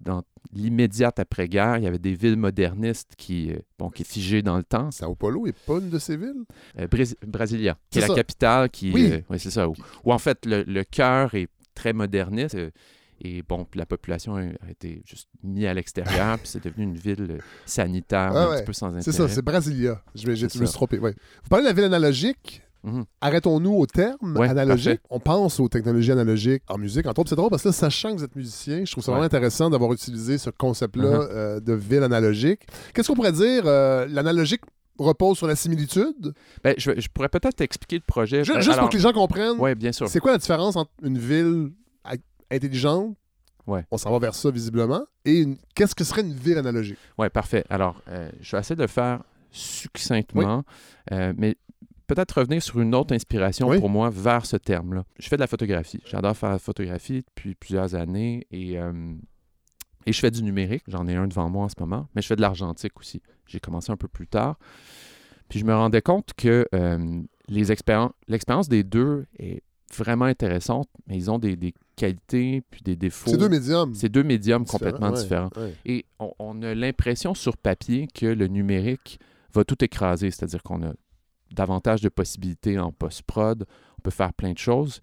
[0.00, 1.76] dans l'immédiate après-guerre.
[1.78, 4.90] Il y avait des villes modernistes qui, euh, bon, qui dans le temps.
[4.90, 6.44] Sao Paulo n'est pas une de ces villes?
[6.78, 6.86] Euh,
[7.26, 9.10] Brasilia, qui est, la capitale, qui, Oui.
[9.12, 12.54] euh, ouais, c'est ça, où, où en fait le, le cœur est très moderniste.
[12.54, 12.70] euh,
[13.22, 16.96] et bon, puis la population a, été juste mise à l'extérieur, puis c'est devenu une
[16.96, 19.02] ville sanitaire, Ah un petit peu sans intérêt.
[19.02, 20.02] C'est ça, c'est Brasilia.
[20.14, 20.98] Je, vais- je me suis trompé.
[20.98, 21.14] ouais.
[21.42, 22.62] Vous parlez de la ville analogique.
[22.82, 23.04] Mhm.
[23.20, 25.00] Arrêtons-nous au terme Ouais, analogique.
[25.00, 25.00] parfait.
[25.10, 27.06] On pense aux technologies analogiques en musique.
[27.06, 29.10] Entre autres, c'est drôle parce que là, sachant que vous êtes musicien, je trouve ça
[29.12, 29.16] Ouais.
[29.18, 31.28] vraiment intéressant d'avoir utilisé ce concept-là Uh-huh.
[31.30, 32.62] euh, de ville analogique.
[32.94, 33.62] Qu'est-ce qu'on pourrait dire?
[33.66, 34.62] euh, L'analogique
[34.98, 36.34] repose sur la similitude?
[36.64, 38.44] Ben, je, je pourrais peut-être expliquer le projet.
[38.44, 40.08] Ju- Juste alors- pour que les gens comprennent, Ouais, bien sûr.
[40.08, 41.70] c'est quoi la différence entre une ville
[42.50, 43.14] intelligente,
[43.66, 43.84] Ouais.
[43.90, 46.98] on s'en va vers ça visiblement, et une- qu'est-ce que serait une ville analogique?
[47.18, 47.64] Oui, parfait.
[47.70, 50.64] Alors, euh, je vais essayer de le faire succinctement,
[51.12, 51.56] euh, mais
[52.14, 53.78] peut-être revenir sur une autre inspiration Oui.
[53.78, 55.04] pour moi vers ce terme-là.
[55.18, 56.00] Je fais de la photographie.
[56.06, 59.14] J'adore faire la photographie depuis plusieurs années et, euh,
[60.06, 60.82] et je fais du numérique.
[60.88, 63.22] J'en ai un devant moi en ce moment, mais je fais de l'argentique aussi.
[63.46, 64.58] J'ai commencé un peu plus tard.
[65.48, 69.62] Puis je me rendais compte que euh, l'expérience des deux est
[69.96, 73.30] vraiment intéressante, mais ils ont des, des qualités puis des défauts.
[73.30, 73.92] C'est deux médiums.
[73.94, 75.50] C'est deux médiums complètement ouais, différents.
[75.56, 75.74] ouais.
[75.84, 79.18] Et on, on a l'impression sur papier que le numérique
[79.52, 80.92] va tout écraser, c'est-à-dire qu'on a
[81.52, 83.66] davantage de possibilités en post-prod,
[83.98, 85.00] on peut faire plein de choses.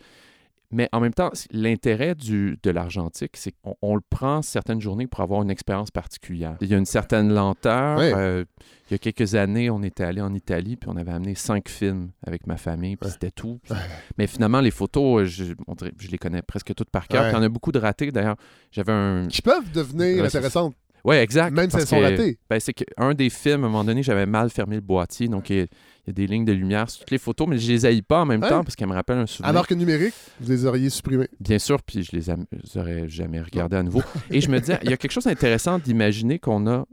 [0.70, 5.22] Mais en même temps, l'intérêt de l'argentique, c'est qu'on on le prend certaines journées pour
[5.22, 6.58] avoir une expérience particulière.
[6.60, 8.00] Il y a une certaine lenteur.
[8.14, 8.44] Euh,
[8.90, 11.70] il y a quelques années, on était allé en Italie, puis on avait amené cinq
[11.70, 13.60] films avec ma famille, puis c'était tout.
[13.64, 13.74] Puis-
[14.18, 17.22] Mais finalement, les photos, euh, je, on dirait- je les connais presque toutes par cœur.
[17.30, 18.12] Puis il y en a beaucoup de ratés.
[18.12, 18.36] D'ailleurs,
[18.72, 19.28] j'avais un...
[19.30, 21.52] Qui peuvent devenir intéressantes, Oui, exact.
[21.54, 22.38] même si elles sont ratées.
[22.50, 25.50] ben, c'est qu'un des films, à un moment donné, j'avais mal fermé le boîtier, donc
[25.50, 25.68] il y, a, il
[26.08, 28.22] y a des lignes de lumière sur toutes les photos, mais je les haïs pas
[28.22, 28.50] en même Ouais.
[28.50, 29.50] temps parce qu'elles me rappellent un souvenir.
[29.50, 31.28] Alors que numérique, vous les auriez supprimés.
[31.40, 34.02] Bien sûr, puis je les les aurais jamais regardés à nouveau.
[34.32, 36.86] Et je me disais, il y a quelque chose d'intéressant d'imaginer qu'on a,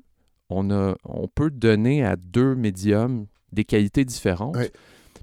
[0.50, 4.56] on a, on peut donner à deux médiums des qualités différentes.
[4.56, 4.70] Ouais.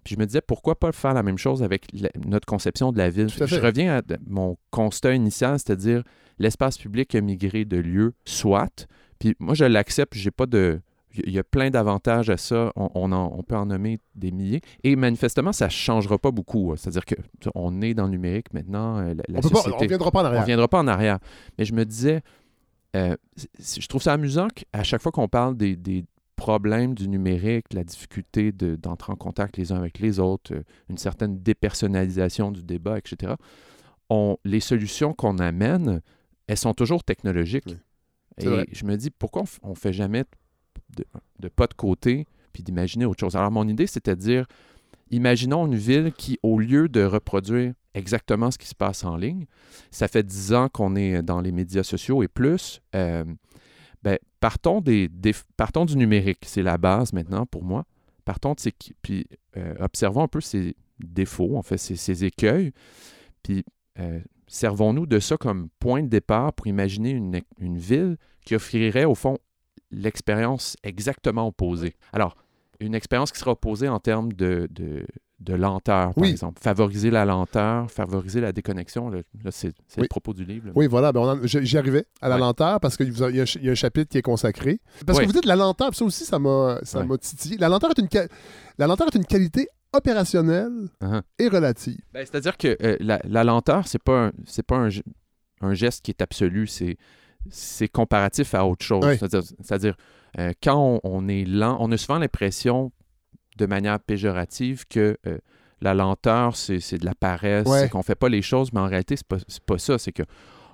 [0.04, 2.98] Puis je me disais, pourquoi pas faire la même chose avec la- notre conception de
[2.98, 3.30] la ville?
[3.30, 6.04] Je reviens à mon constat initial, c'est-à-dire
[6.40, 8.88] l'espace public a migré de lieu, soit.
[9.20, 10.82] Puis moi, je l'accepte, j'ai pas de...
[11.26, 12.72] Il y a plein d'avantages à ça.
[12.78, 14.62] On, on en- on peut en nommer des milliers.
[14.86, 16.72] Et manifestement, ça ne changera pas beaucoup.
[16.72, 16.76] hein.
[16.78, 18.98] C'est-à-dire que tu sais, on est dans le numérique maintenant.
[19.00, 19.78] euh, La, la on peut pas, société...
[19.84, 20.40] on viendra pas en On arrière.
[20.40, 21.20] ne reviendra pas en arrière.
[21.60, 22.22] Mais je me disais,
[22.96, 23.18] euh,
[23.60, 26.06] je trouve ça amusant qu'à chaque fois qu'on parle des, des
[26.42, 30.64] problèmes du numérique, la difficulté de- d'entrer en contact les uns avec les autres, euh,
[30.90, 33.34] une certaine dépersonnalisation du débat, etc.,
[34.10, 36.02] on, les solutions qu'on amène,
[36.48, 37.68] elles sont toujours technologiques.
[37.68, 37.76] Oui.
[38.40, 38.66] Et vrai.
[38.72, 40.24] je me dis, pourquoi on ne fait jamais
[40.98, 41.06] de,
[41.40, 43.36] de pas de côté puis d'imaginer autre chose?
[43.36, 44.46] Alors, mon idée, c'était de dire,
[45.12, 49.46] imaginons une ville qui, au lieu de reproduire exactement ce qui se passe en ligne,
[49.92, 53.26] ça fait dix ans qu'on est dans les médias sociaux et plus, euh,
[54.04, 56.40] ben, partons, des, du numérique.
[56.46, 57.86] C'est la base maintenant pour moi.
[58.26, 58.74] Partons de ces...
[59.02, 62.72] Puis euh, observons un peu ses défauts, en fait, ses, ses écueils.
[63.44, 63.64] Puis
[64.00, 69.06] euh, servons-nous de ça comme point de départ pour imaginer une, une ville qui offrirait,
[69.06, 69.38] au fond,
[69.92, 71.96] l'expérience exactement opposée.
[72.14, 72.36] Alors,
[72.80, 75.06] une expérience qui sera opposée en termes de, de,
[75.42, 76.30] de lenteur, par Oui.
[76.30, 76.62] exemple.
[76.62, 79.10] Favoriser la lenteur, favoriser la déconnexion.
[79.10, 80.04] Là, là, c'est Oui.
[80.04, 80.68] le propos du livre.
[80.68, 80.72] là.
[80.76, 82.42] Oui, voilà, ben j'y arrivais à la Ouais.
[82.42, 84.80] lenteur parce qu'il y, a- il y a un chapitre qui est consacré.
[85.06, 87.06] Parce que vous dites la lenteur, ça aussi, ça m'a ça Ouais.
[87.06, 87.58] m'a titillé.
[87.58, 88.08] La lenteur, est une
[88.78, 91.22] la lenteur est une qualité opérationnelle Uh-huh.
[91.40, 92.00] et relative.
[92.14, 95.04] Ben, C'est-à-dire que euh, la, la lenteur, c'est pas un, c'est pas un, ge-
[95.62, 96.98] un geste qui est absolu, c'est
[97.50, 99.04] c'est comparatif à autre chose.
[99.18, 99.96] C'est-à-dire, c'est-à-dire,
[100.38, 102.92] euh, quand on, on est lent, on a souvent l'impression,
[103.58, 105.38] de manière péjorative, que euh,
[105.82, 107.82] la lenteur, c'est de la paresse, Ouais.
[107.82, 109.98] c'est qu'on fait pas les choses, mais en réalité, c'est pas, c'est pas ça.
[109.98, 110.24] C'est que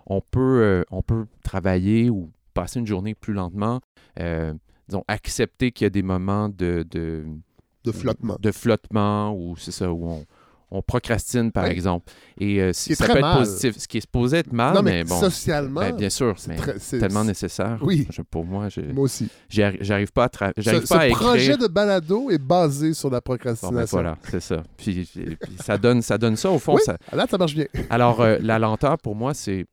[0.06, 3.80] on peut, euh, on peut travailler ou passer une journée plus lentement,
[4.20, 4.54] euh,
[4.88, 7.26] disons, accepter qu'il y a des moments de, de,
[7.84, 8.38] De flottement.
[8.40, 10.26] de flottement ou c'est ça, où on,
[10.70, 11.72] on procrastine, par Ouais.
[11.72, 12.12] exemple.
[12.40, 13.38] Et euh, si- est ça très peut être mal.
[13.40, 15.20] positif, ce qui est supposé être mal, non, mais, mais, bon.
[15.20, 17.78] socialement, ben, bien sûr, c'est mais très- c'est- tellement nécessaire.
[17.82, 18.06] Oui.
[18.12, 19.30] Je- pour moi, je- Moi aussi.
[19.50, 23.18] j'arrive pas à, tra- j'arrive ce pas à projet de balado est basé sur la
[23.20, 23.98] Bon, ben procrastination.
[23.98, 24.64] voilà, c'est ça.
[24.78, 26.76] Puis, puis ça, donne, ça donne ça, au fond.
[26.76, 27.66] Oui, ça- là, ça marche bien.
[27.90, 29.66] Alors, euh, la lenteur, pour moi, c'est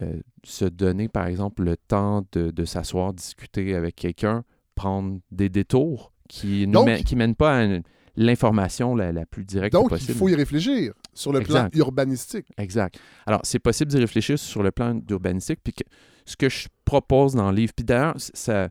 [0.00, 4.42] euh, se donner, par exemple, le temps de, de s'asseoir, discuter avec quelqu'un,
[4.74, 7.82] prendre des détours qui ne mènent pas à une-
[8.16, 10.12] l'information la, la plus directe Donc, possible.
[10.12, 11.70] il faut y réfléchir sur le Exact.
[11.72, 12.46] plan urbanistique.
[12.58, 12.98] Exact.
[13.26, 15.60] Alors, c'est possible d'y réfléchir sur le plan d'urbanistique.
[15.62, 15.84] Puis que-
[16.24, 18.68] ce que je propose dans le livre, puis d'ailleurs, ça,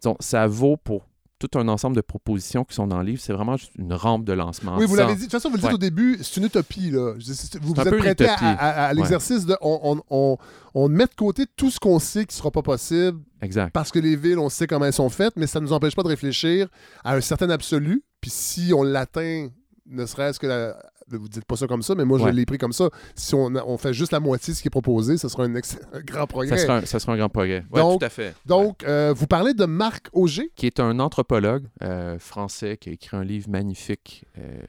[0.00, 1.06] disons, ça vaut pour
[1.40, 3.20] tout un ensemble de propositions qui sont dans le livre.
[3.20, 4.76] C'est vraiment juste une rampe de lancement.
[4.78, 5.18] Oui, vous l'avez dit.
[5.18, 5.74] De toute façon, vous le dites Ouais.
[5.74, 6.90] au début, c'est une utopie.
[6.90, 7.12] Là.
[7.60, 8.44] Vous vous êtes prêté à, utopie.
[8.44, 9.54] à- à l'exercice de.
[9.60, 10.36] On, on- on-
[10.74, 13.72] on met de côté tout ce qu'on sait qui ne sera pas possible Exact.
[13.72, 15.94] parce que les villes, on sait comment elles sont faites, mais ça ne nous empêche
[15.94, 16.68] pas de réfléchir
[17.02, 18.02] à un certain absolu.
[18.24, 19.48] Puis si on l'atteint,
[19.84, 20.78] ne serait-ce que la.
[21.08, 22.88] Vous dites pas ça comme ça, mais moi, je l'ai pris comme ça.
[23.14, 25.54] Si on, on fait juste la moitié de ce qui est proposé, ce sera un,
[25.54, 26.56] ex- un grand progrès.
[26.56, 27.62] Ça sera, un, ça sera un grand progrès.
[27.70, 28.28] Oui, Donc- tout à fait.
[28.28, 28.34] Ouais.
[28.46, 30.50] Donc, euh, vous parlez de Marc Auger.
[30.56, 34.62] Qui est un anthropologue euh, français qui a écrit un livre magnifique, euh,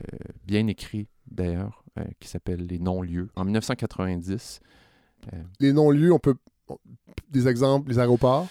[0.46, 4.60] bien écrit d'ailleurs, euh, qui s'appelle Les non-lieux, en 1990.
[5.62, 6.36] Les non-lieux, on peut.
[7.30, 8.48] Des exemples, les aéroports,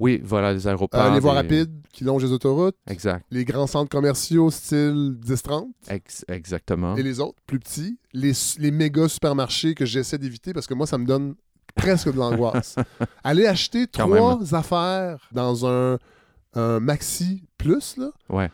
[0.00, 1.00] Oui, voilà, les aéroports.
[1.00, 3.24] euh, les voies des- rapides qui longent les autoroutes, Exact.
[3.30, 6.94] les grands centres commerciaux style 10-30 Ex- exactement.
[6.96, 10.86] et les autres, plus petits, les, les méga supermarchés que j'essaie d'éviter parce que moi,
[10.86, 11.34] ça me donne
[11.74, 12.76] presque de l'angoisse.
[13.24, 15.98] Aller acheter Quand trois affaires dans un,
[16.54, 18.50] un maxi plus, là, Ouais.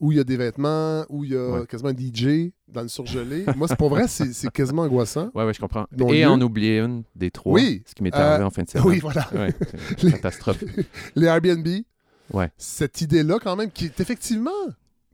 [0.00, 1.66] Où il y a des vêtements, où il y a Ouais.
[1.66, 3.44] quasiment un DJ dans le surgelé.
[3.56, 5.30] moi, c'est pour vrai, c'est quasiment angoissant.
[5.34, 5.86] Oui, oui, je comprends.
[6.08, 7.52] Et en oublier une des trois.
[7.52, 7.82] Oui.
[7.86, 8.86] Ce qui m'est Euh, arrivé en fin de semaine.
[8.86, 9.28] Oui, voilà.
[9.34, 9.54] Ouais,
[10.02, 10.64] Les- catastrophe.
[11.16, 11.66] Les Airbnb,
[12.32, 12.50] Ouais.
[12.56, 14.50] cette idée-là, quand même, qui est effectivement,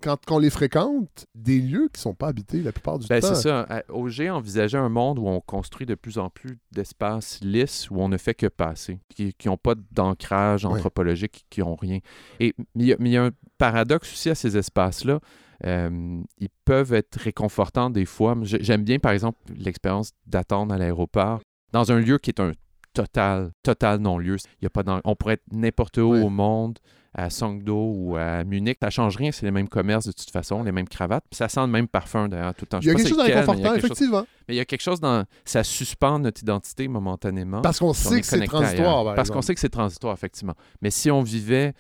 [0.03, 3.29] quand on les fréquente, des lieux qui sont pas habités la plupart du Ben, temps.
[3.35, 3.61] c'est ça.
[3.63, 7.97] À- Auger envisageait un monde où on construit de plus en plus d'espaces lisses où
[8.01, 10.71] on ne fait que passer, qui n'ont pas d'ancrage Ouais.
[10.73, 12.01] anthropologique, qui n'ont rien.
[12.39, 15.21] Et mais il y, y a un paradoxe aussi à ces espaces-là.
[15.65, 18.37] Euh, ils peuvent être réconfortants des fois.
[18.43, 21.41] J'ai- J'aime bien, par exemple, l'expérience d'attendre à l'aéroport
[21.73, 22.53] dans un lieu qui est un
[22.93, 24.37] total, total non-lieu.
[24.61, 26.23] Il y a pas d'en- on pourrait être n'importe où Ouais.
[26.23, 26.79] au monde,
[27.19, 28.77] à Songdo ou à Munich.
[28.83, 31.25] Ça change rien, c'est les mêmes commerces de toute façon, les mêmes cravates.
[31.31, 32.81] Puis ça sent le même parfum d'ailleurs tout le temps.
[32.81, 34.27] Il y a Je quelque chose chose- effectivement.
[34.47, 35.25] Mais il y a quelque chose dans.
[35.47, 37.63] Ça suspend notre identité momentanément.
[37.63, 40.55] Parce qu'on sait que c'est transitoire, par Parce qu'on sait que c'est transitoire, effectivement.
[40.83, 41.73] Mais si on vivait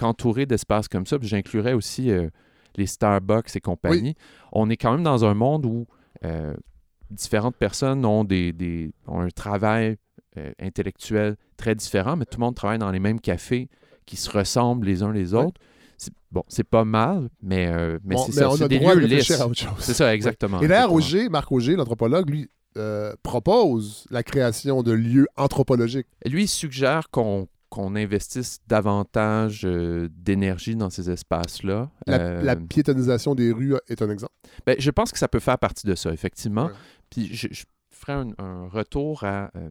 [0.00, 2.28] qu'entouré d'espaces comme ça, puis j'inclurais aussi euh,
[2.76, 4.14] les Starbucks et compagnie,
[4.52, 5.86] on est quand même dans un monde où
[6.24, 6.54] euh,
[7.10, 9.96] différentes personnes ont, des, des- ont un travail
[10.38, 13.68] euh, intellectuel très différent, mais tout le monde travaille dans les mêmes cafés
[14.06, 15.60] qui se ressemblent les uns les autres.
[16.32, 18.48] Bon, c'est pas mal, mais, euh, mais Bon, c'est ça.
[18.50, 19.30] on C'est a des droit lieux lisses.
[19.32, 19.72] à autre chose.
[19.80, 20.60] C'est ça, exactement.
[20.60, 20.92] Et d'ailleurs.
[20.92, 26.06] Auger, Marc Auger, l'anthropologue, lui, euh, propose la création de lieux anthropologiques.
[26.24, 31.90] Lui, il suggère qu'on qu'on investisse davantage euh, d'énergie dans ces espaces-là.
[32.06, 34.32] La, Euh, la piétonisation des rues est un exemple.
[34.66, 36.66] ben, je pense que ça peut faire partie de ça, effectivement.
[36.66, 36.72] Ouais.
[37.10, 39.70] Puis je, je ferai un, un retour à, euh,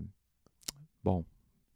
[1.03, 1.25] bon,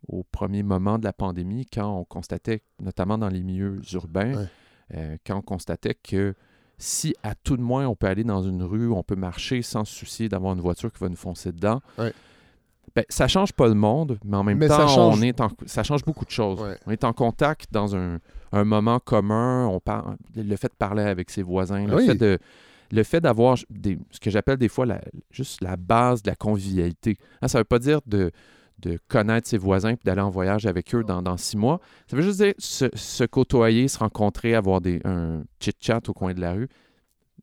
[0.08, 4.48] au premier moment de la pandémie, quand on constatait, notamment dans les milieux urbains,
[4.92, 5.20] Ouais.
[5.26, 6.36] quand on constatait que
[6.78, 9.86] si à tout de moins on peut aller dans une rue, on peut marcher sans
[9.86, 12.14] se soucier d'avoir une voiture qui va nous foncer dedans, Ouais.
[12.96, 15.42] Ben, ça change pas le monde, mais en même Mais temps, ça change- on est
[15.42, 16.62] en- ça change beaucoup de choses.
[16.62, 16.78] Ouais.
[16.86, 18.20] On est en contact dans un,
[18.52, 19.68] un moment commun.
[19.68, 22.06] On parle, le fait de parler avec ses voisins, le Oui.
[22.06, 22.38] fait de
[22.92, 25.02] le fait d'avoir des- ce que j'appelle des fois la,
[25.32, 27.18] juste la base de la convivialité.
[27.42, 28.30] Hein, ça ne veut pas dire de,
[28.78, 31.80] de connaître ses voisins et d'aller en voyage avec eux dans, dans six mois.
[32.06, 36.36] Ça veut juste dire se, se côtoyer, se rencontrer, avoir des, un chit-chat au coin
[36.36, 36.70] de la rue.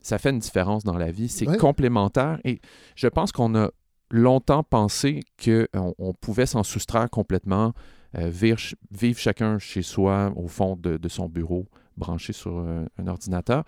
[0.00, 1.28] Ça fait une différence dans la vie.
[1.28, 1.56] C'est Ouais.
[1.56, 2.60] complémentaire et
[2.94, 3.70] je pense qu'on a
[4.10, 7.72] longtemps pensé qu'on on pouvait s'en soustraire complètement,
[8.18, 12.58] euh, vivre, ch- vivre chacun chez soi, au fond de, de son bureau, branché sur
[12.58, 13.64] euh, un ordinateur.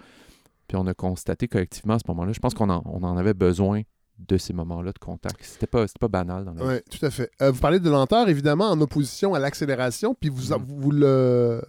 [0.69, 3.35] Puis on a constaté collectivement à ce moment-là, je pense qu'on en, on en avait
[3.35, 3.83] besoin
[4.19, 5.37] de ces moments-là de contact.
[5.43, 6.69] C'était pas, pas banal dans la vie.
[6.91, 7.31] Oui, tout à fait.
[7.41, 10.63] Euh, vous parlez de lenteur, évidemment, en opposition à l'accélération, puis vous, Mhm.
[10.65, 11.63] vous, le,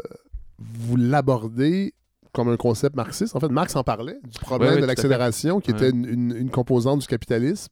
[0.59, 1.93] vous l'abordez
[2.33, 3.35] comme un concept marxiste.
[3.35, 5.77] En fait, Marx en parlait du problème Ouais, ouais, de l'accélération, qui Ouais.
[5.77, 7.71] était une, une- une composante du capitalisme.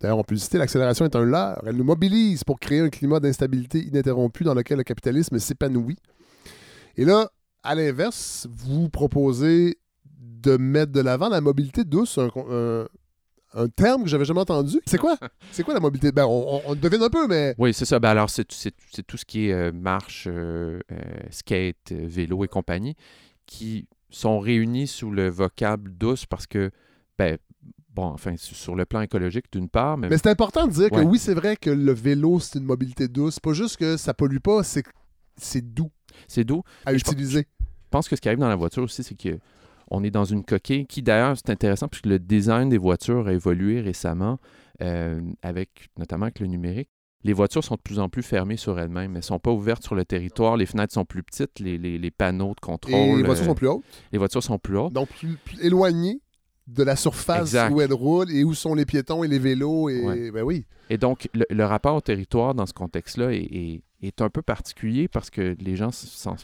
[0.00, 1.62] D'ailleurs, on peut le citer, l'accélération est un leurre.
[1.66, 5.96] Elle nous mobilise pour créer un climat d'instabilité ininterrompu dans lequel le capitalisme s'épanouit.
[6.96, 7.30] Et là,
[7.62, 9.78] à l'inverse, vous proposez
[10.18, 12.86] de mettre de l'avant la mobilité douce, un, un-
[13.52, 14.80] un terme que j'avais jamais entendu.
[14.86, 15.16] C'est quoi?
[15.52, 16.12] C'est quoi la mobilité?
[16.12, 17.98] Ben, on, on- on le devine un peu, mais Oui, c'est ça.
[17.98, 20.96] Ben alors, c'est tout ce qui est euh, marche, euh, euh,
[21.30, 22.94] skate, vélo et compagnie
[23.46, 26.70] qui sont réunis sous le vocable douce parce que,
[27.18, 27.38] ben,
[27.94, 31.00] bon, enfin, sur- le plan écologique d'une part, mais, Mais c'est important de dire que
[31.00, 33.34] oui, c'est vrai que le vélo, c'est une mobilité douce.
[33.34, 34.84] C'est pas juste que ça pollue pas, c'est
[35.36, 35.90] c'est doux
[36.28, 36.62] c'est doux.
[36.84, 37.46] à Mais utiliser.
[37.60, 39.38] Je pense que ce qui arrive dans la voiture aussi, c'est que
[39.90, 43.32] on est dans une coquille qui, d'ailleurs, c'est intéressant puisque le design des voitures a
[43.32, 44.38] évolué récemment,
[44.82, 46.90] euh, avec notamment avec le numérique.
[47.22, 49.12] Les voitures sont de plus en plus fermées sur elles-mêmes.
[49.12, 50.56] Elles ne sont pas ouvertes sur le territoire.
[50.56, 51.58] Les fenêtres sont plus petites.
[51.60, 52.94] Les, les- les panneaux de contrôle.
[52.94, 54.92] Et les voitures euh, sont plus hautes, les voitures sont plus hautes.
[54.92, 56.20] donc plus, plus éloignées
[56.66, 57.72] de la surface Exact.
[57.72, 59.88] où elles roulent et où sont les piétons et les vélos.
[59.90, 60.30] Et Ouais.
[60.30, 60.64] ben oui.
[60.88, 64.40] Et donc, le, le rapport au territoire dans ce contexte-là est, est- est un peu
[64.40, 66.36] particulier parce que les gens s'en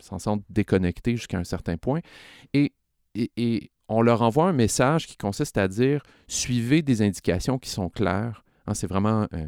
[0.00, 2.00] s'en sentent déconnectés jusqu'à un certain point.
[2.52, 2.72] Et,
[3.14, 7.70] et- et on leur envoie un message qui consiste à dire suivez des indications qui
[7.70, 8.44] sont claires.
[8.66, 9.46] Hein, c'est vraiment euh,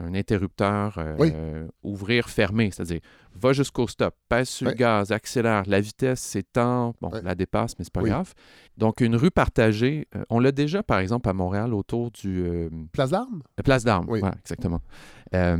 [0.00, 1.30] un interrupteur euh, Oui.
[1.34, 3.00] euh, ouvrir, fermer, c'est-à-dire
[3.34, 7.78] va jusqu'au stop, pèse sur le gaz, accélère, la vitesse, c'est tant, bon, la dépasse,
[7.78, 8.32] mais c'est pas grave.
[8.78, 12.68] Donc, une rue partagée, euh, on l'a déjà, par exemple, à Montréal, autour du, euh,
[12.92, 13.42] Place d'armes?
[13.56, 14.20] la place d'armes, Oui.
[14.42, 14.80] exactement.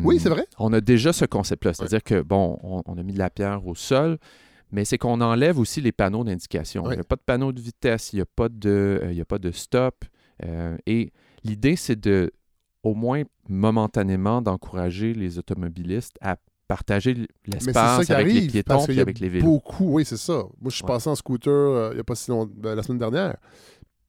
[0.04, 0.46] Oui, c'est vrai.
[0.58, 3.66] On a déjà ce concept-là, c'est-à-dire que, bon, on, on a mis de la pierre
[3.66, 4.18] au sol,
[4.70, 6.84] mais c'est qu'on enlève aussi les panneaux d'indication.
[6.90, 9.20] Il n'y a pas de panneau de vitesse, il n'y a, pas de- il y
[9.20, 10.04] a pas de stop.
[10.86, 11.12] et
[11.44, 12.32] l'idée, c'est de,
[12.82, 16.36] au moins momentanément, d'encourager les automobilistes à
[16.68, 18.50] partager l'espace qui avec les arrive.
[18.50, 19.44] piétons parce puis y a avec les vélos.
[19.46, 19.92] beaucoup.
[19.94, 20.32] Oui, c'est ça.
[20.60, 20.88] Moi, je suis Ouais.
[20.88, 23.36] passé en scooter euh, il n'y a pas si longtemps, la semaine dernière.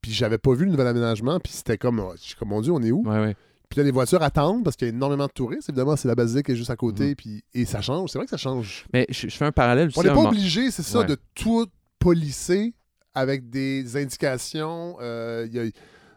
[0.01, 1.39] Puis j'avais pas vu le nouvel aménagement.
[1.39, 3.03] Puis c'était comme, oh, je suis comme, mon Dieu, on est où?
[3.05, 3.35] Ouais, ouais.
[3.69, 5.69] Puis là, les voitures attendent parce qu'il y a énormément de touristes.
[5.69, 7.09] Évidemment, c'est la basique qui est juste à côté.
[7.09, 7.15] Mhm.
[7.15, 8.11] Puis, et ça change.
[8.11, 8.85] C'est vrai que ça change.
[8.93, 9.99] Mais je, je fais un parallèle aussi.
[9.99, 11.65] On n'est pas moment- obligé, c'est ça, de tout
[11.99, 12.73] polisser
[13.15, 14.97] avec des indications.
[15.01, 15.63] Euh, y a-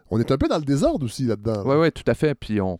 [0.09, 1.63] On est un peu dans le désordre aussi là-dedans.
[1.65, 2.35] Oui, oui, tout à fait.
[2.35, 2.77] Puis on,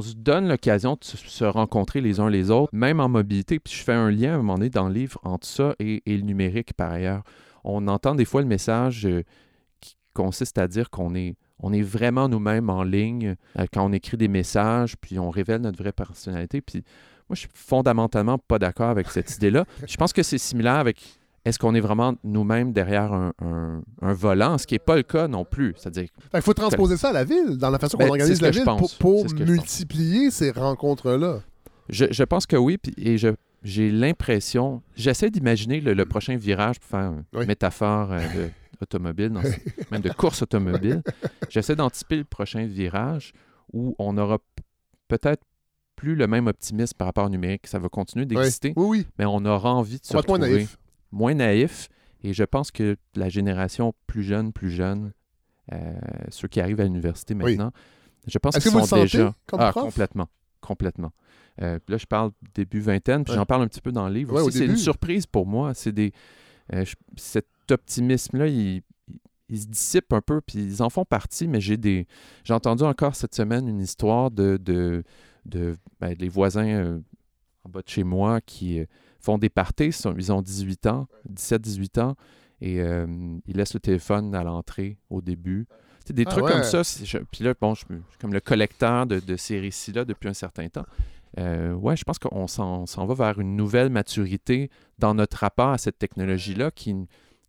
[0.00, 3.58] se donne l'occasion de se, rencontrer les uns les autres, même en mobilité.
[3.58, 6.02] Puis je fais un lien à un moment donné dans le livre entre ça et,
[6.06, 7.22] et le numérique par ailleurs.
[7.64, 9.24] On entend des fois le message euh,
[9.80, 13.92] qui consiste à dire qu'on est, on est vraiment nous-mêmes en ligne euh, quand on
[13.92, 16.60] écrit des messages, puis on révèle notre vraie personnalité.
[16.60, 16.84] Puis
[17.28, 19.64] moi, je suis fondamentalement pas d'accord avec cette idée-là.
[19.86, 21.00] Je pense que c'est similaire avec
[21.44, 25.02] est-ce qu'on est vraiment nous-mêmes derrière un, un- un volant, ce qui n'est pas le
[25.02, 25.74] cas non plus?
[25.76, 28.40] C'est-à-dire Il faut transposer ça à la ville, dans la façon Ben, qu'on organise c'est
[28.40, 28.64] ce la ville,
[28.98, 31.40] pour, multiplier ces rencontres-là.
[31.90, 33.28] Je, je pense que oui, et je,
[33.62, 37.46] j'ai l'impression, j'essaie d'imaginer le, le prochain virage pour faire une Oui.
[37.46, 39.42] métaphore euh, de- automobile, dans
[39.90, 41.02] même de course automobile.
[41.50, 43.32] J'essaie d'anticiper le prochain virage
[43.72, 44.38] où on aura
[45.08, 45.42] peut-être
[45.96, 47.66] plus le même optimisme par rapport au numérique.
[47.66, 49.06] Ça va continuer d'exister, Oui, oui.
[49.18, 50.66] mais on aura envie de se On retrouver.
[51.14, 51.88] Moins naïf.
[52.22, 55.12] Et je pense que la génération plus jeune, plus jeune,
[55.72, 55.92] euh,
[56.30, 57.56] ceux qui arrivent à l'université Oui.
[57.56, 57.72] maintenant,
[58.26, 59.34] je pense qu'ils que vous sont le déjà...
[59.46, 59.84] comme ah, prof?
[59.84, 60.28] complètement.
[60.60, 61.12] Complètement.
[61.62, 63.38] Euh, là, je parle début vingtaine, puis Ouais.
[63.38, 64.50] j'en parle un petit peu dans le livre Ouais.
[64.50, 65.74] C'est une surprise pour moi.
[65.74, 66.12] C'est des...
[66.72, 68.82] euh, je- cet optimisme-là, il,
[69.50, 72.06] se dissipe un peu, puis ils en font partie, mais j'ai des...
[72.42, 74.56] J'ai entendu encore cette semaine une histoire de...
[74.56, 75.04] de,
[75.44, 76.98] de ben, les voisins euh,
[77.64, 78.86] en bas de chez moi qui euh,
[79.24, 79.90] font des parties.
[80.18, 82.16] Ils ont 18 ans, 17-18 ans,
[82.60, 83.06] et euh,
[83.46, 85.66] ils laissent le téléphone à l'entrée au début.
[86.06, 86.52] C'est des Ah trucs ouais.
[86.52, 86.82] comme ça.
[86.82, 90.28] je- puis là, bon, je, je suis comme le collecteur de, de ces récits-là depuis
[90.28, 90.84] un certain temps.
[91.38, 95.78] Euh, ouais, je pense qu'on s'en va vers une nouvelle maturité dans notre rapport à
[95.78, 96.94] cette technologie-là qui,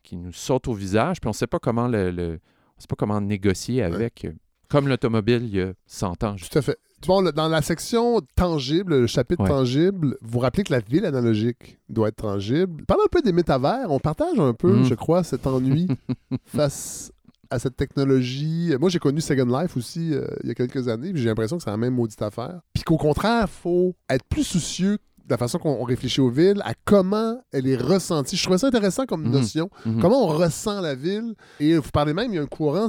[0.03, 2.39] qui nous saute au visage, puis on ne sait pas comment le, le-
[2.77, 4.25] on sait pas comment négocier avec.
[4.25, 4.31] euh,
[4.69, 6.35] Comme l'automobile il y a 100 ans.
[6.35, 6.79] Tout à fait.
[7.07, 9.49] Bon, le- dans la section tangible, le chapitre Ouais.
[9.49, 12.83] tangible, vous rappelez que la ville analogique doit être tangible.
[12.87, 13.91] Parlons un peu des métavers.
[13.91, 14.83] On partage un peu, Mm.
[14.85, 15.87] je crois, cet ennui
[16.45, 17.11] face
[17.51, 18.73] à cette technologie.
[18.79, 21.57] Moi, j'ai connu Second Life aussi euh, il y a quelques années, puis j'ai l'impression
[21.57, 22.59] que c'est la même maudite affaire.
[22.73, 24.93] Puis qu'au contraire, il faut être plus soucieux
[25.25, 28.35] de la façon qu'on on réfléchit aux villes, à comment elle est ressentie.
[28.35, 29.31] Je trouvais ça intéressant comme Mhm.
[29.31, 29.69] notion.
[29.85, 29.99] Mhm.
[30.01, 31.33] Comment on ressent la ville.
[31.59, 32.87] Et vous parlez même, il y a un courant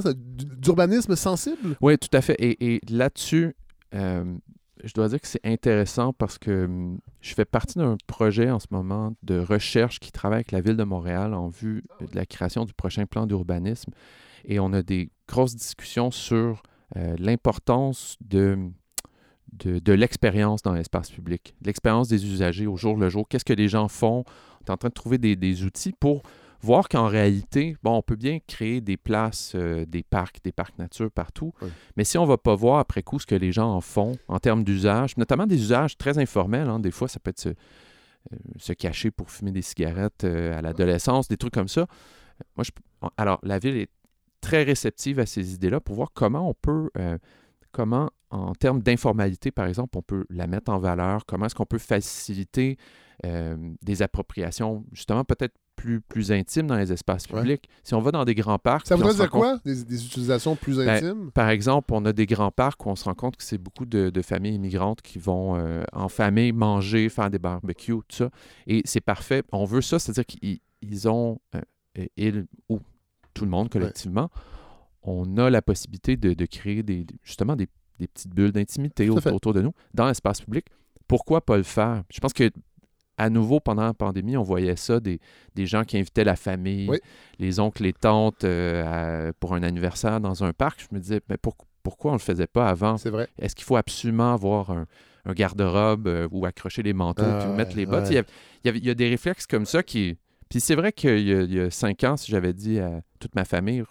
[0.57, 1.75] d'urbanisme sensible.
[1.81, 2.35] Oui, tout à fait.
[2.39, 3.55] Et, et là-dessus,
[3.93, 4.37] euh,
[4.83, 8.59] je dois dire que c'est intéressant parce que hum, je fais partie d'un projet en
[8.59, 12.25] ce moment de recherche qui travaille avec la ville de Montréal en vue de la
[12.25, 13.91] création du prochain plan d'urbanisme.
[14.45, 16.61] Et on a des grosses discussions sur
[16.95, 18.57] euh, l'importance de,
[19.53, 23.27] de, de l'expérience dans l'espace public, l'expérience des usagers au jour le jour.
[23.27, 24.23] Qu'est-ce que les gens font?
[24.61, 26.23] On est en train de trouver des, des outils pour
[26.61, 30.77] voir qu'en réalité, bon, on peut bien créer des places, euh, des parcs, des parcs
[30.79, 31.69] nature partout, Oui.
[31.95, 34.17] mais si on ne va pas voir après coup ce que les gens en font
[34.27, 37.49] en termes d'usage, notamment des usages très informels, hein, des fois ça peut être se,
[37.49, 37.53] euh,
[38.57, 41.87] se cacher pour fumer des cigarettes euh, à l'adolescence, des trucs comme ça.
[42.55, 42.71] Moi, je,
[43.17, 43.89] alors, la ville est
[44.41, 46.89] très réceptive à ces idées-là pour voir comment on peut,
[47.71, 51.65] comment en termes d'informalité, par exemple, on peut la mettre en valeur, comment est-ce qu'on
[51.65, 52.77] peut faciliter
[53.25, 57.39] euh, des appropriations, justement, peut-être plus, plus intimes dans les espaces Ouais.
[57.39, 57.69] publics?
[57.83, 58.85] Si on va dans des grands parcs...
[58.87, 59.59] Ça voudrait dire compte- quoi?
[59.63, 61.31] Des, des utilisations plus Ben, intimes?
[61.31, 63.85] par exemple, on a des grands parcs où on se rend compte que c'est beaucoup
[63.85, 68.29] de, de familles immigrantes qui vont euh, en famille manger, faire des barbecues, tout ça.
[68.67, 69.43] Et c'est parfait.
[69.51, 71.61] On veut ça, c'est-à-dire qu'ils ils ont, euh,
[71.99, 72.79] euh, ils ou
[73.33, 74.29] tout le monde collectivement,
[75.07, 77.67] on a la possibilité de, de créer des, justement des,
[77.99, 80.65] des petites bulles d'intimité autour, de nous dans l'espace public.
[81.07, 82.03] Pourquoi pas le faire?
[82.11, 82.51] Je pense que
[83.19, 85.19] à nouveau, pendant la pandémie, on voyait ça, des,
[85.55, 86.99] des gens qui invitaient la famille, Oui.
[87.39, 90.81] les oncles, les tantes euh, à- pour un anniversaire dans un parc.
[90.87, 92.97] Je me disais, mais pour- pourquoi on ne le faisait pas avant?
[92.97, 93.27] C'est vrai.
[93.39, 94.85] Est-ce qu'il faut absolument avoir un,
[95.25, 98.03] un garde-robe euh, ou accrocher les manteaux Ah puis mettre ouais, les bottes?
[98.03, 98.11] ouais.
[98.11, 98.23] Il, y a,
[98.63, 100.17] il y avait- il y a des réflexes comme ça qui...
[100.49, 103.83] Puis c'est vrai qu'il y a cinq ans, si j'avais dit à toute ma famille,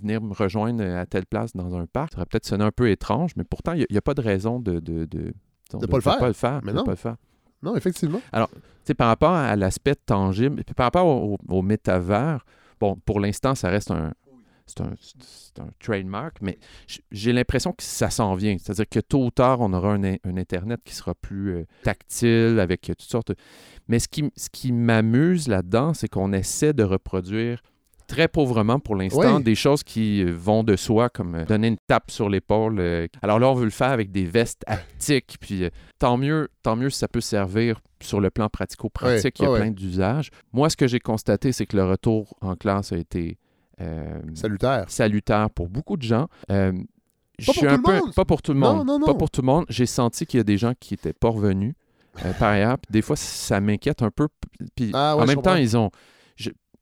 [0.00, 2.90] venir me rejoindre à telle place dans un parc, ça aurait peut-être sonné un peu
[2.90, 4.80] étrange, mais pourtant, il n'y a, pas de raison de...
[4.80, 5.34] de, de
[5.70, 6.18] disons, pas le faire.
[6.18, 6.60] pas le faire.
[6.64, 6.84] Mais non.
[6.84, 7.16] pas le faire.
[7.62, 8.20] Non, effectivement.
[8.32, 8.40] Tu
[8.84, 12.44] sais, par rapport à l'aspect tangible, puis par rapport au, au métavers,
[12.80, 14.12] bon, pour l'instant, ça reste un,
[14.66, 16.58] c'est un, c'est un trademark, mais
[17.10, 18.56] j'ai l'impression que ça s'en vient.
[18.58, 22.58] C'est-à-dire que tôt ou tard, on aura un, un Internet qui sera plus euh, tactile,
[22.60, 23.36] avec euh, toutes sortes de...
[23.88, 27.62] Mais ce qui, ce qui m'amuse là-dedans, c'est qu'on essaie de reproduire
[28.06, 29.42] très pauvrement pour l'instant Oui.
[29.42, 32.78] des choses qui vont de soi, comme euh, donner une tape sur l'épaule.
[32.80, 33.06] euh.
[33.22, 36.76] Alors là, on veut le faire avec des vestes haptiques, puis euh, tant mieux, tant
[36.76, 39.38] mieux si ça peut servir sur le plan pratico-pratique.
[39.38, 40.30] Il y a plein d'usages.
[40.52, 43.38] Moi, ce que j'ai constaté, c'est que le retour en classe a été
[43.80, 44.84] euh, Salutaire.
[44.88, 46.28] salutaire pour beaucoup de gens.
[46.50, 46.72] Euh,
[47.38, 48.14] je Pas suis pour un tout le peu- monde.
[48.14, 48.86] Pas pour tout le Non, monde.
[48.86, 49.06] non, non.
[49.06, 49.64] Pas pour tout le monde.
[49.68, 51.74] J'ai senti qu'il y a des gens qui n'étaient pas revenus
[52.24, 52.76] euh, par ailleurs.
[52.90, 54.28] Des fois, ça m'inquiète un peu.
[54.76, 55.90] Puis Ah ouais, en même temps, ils ont.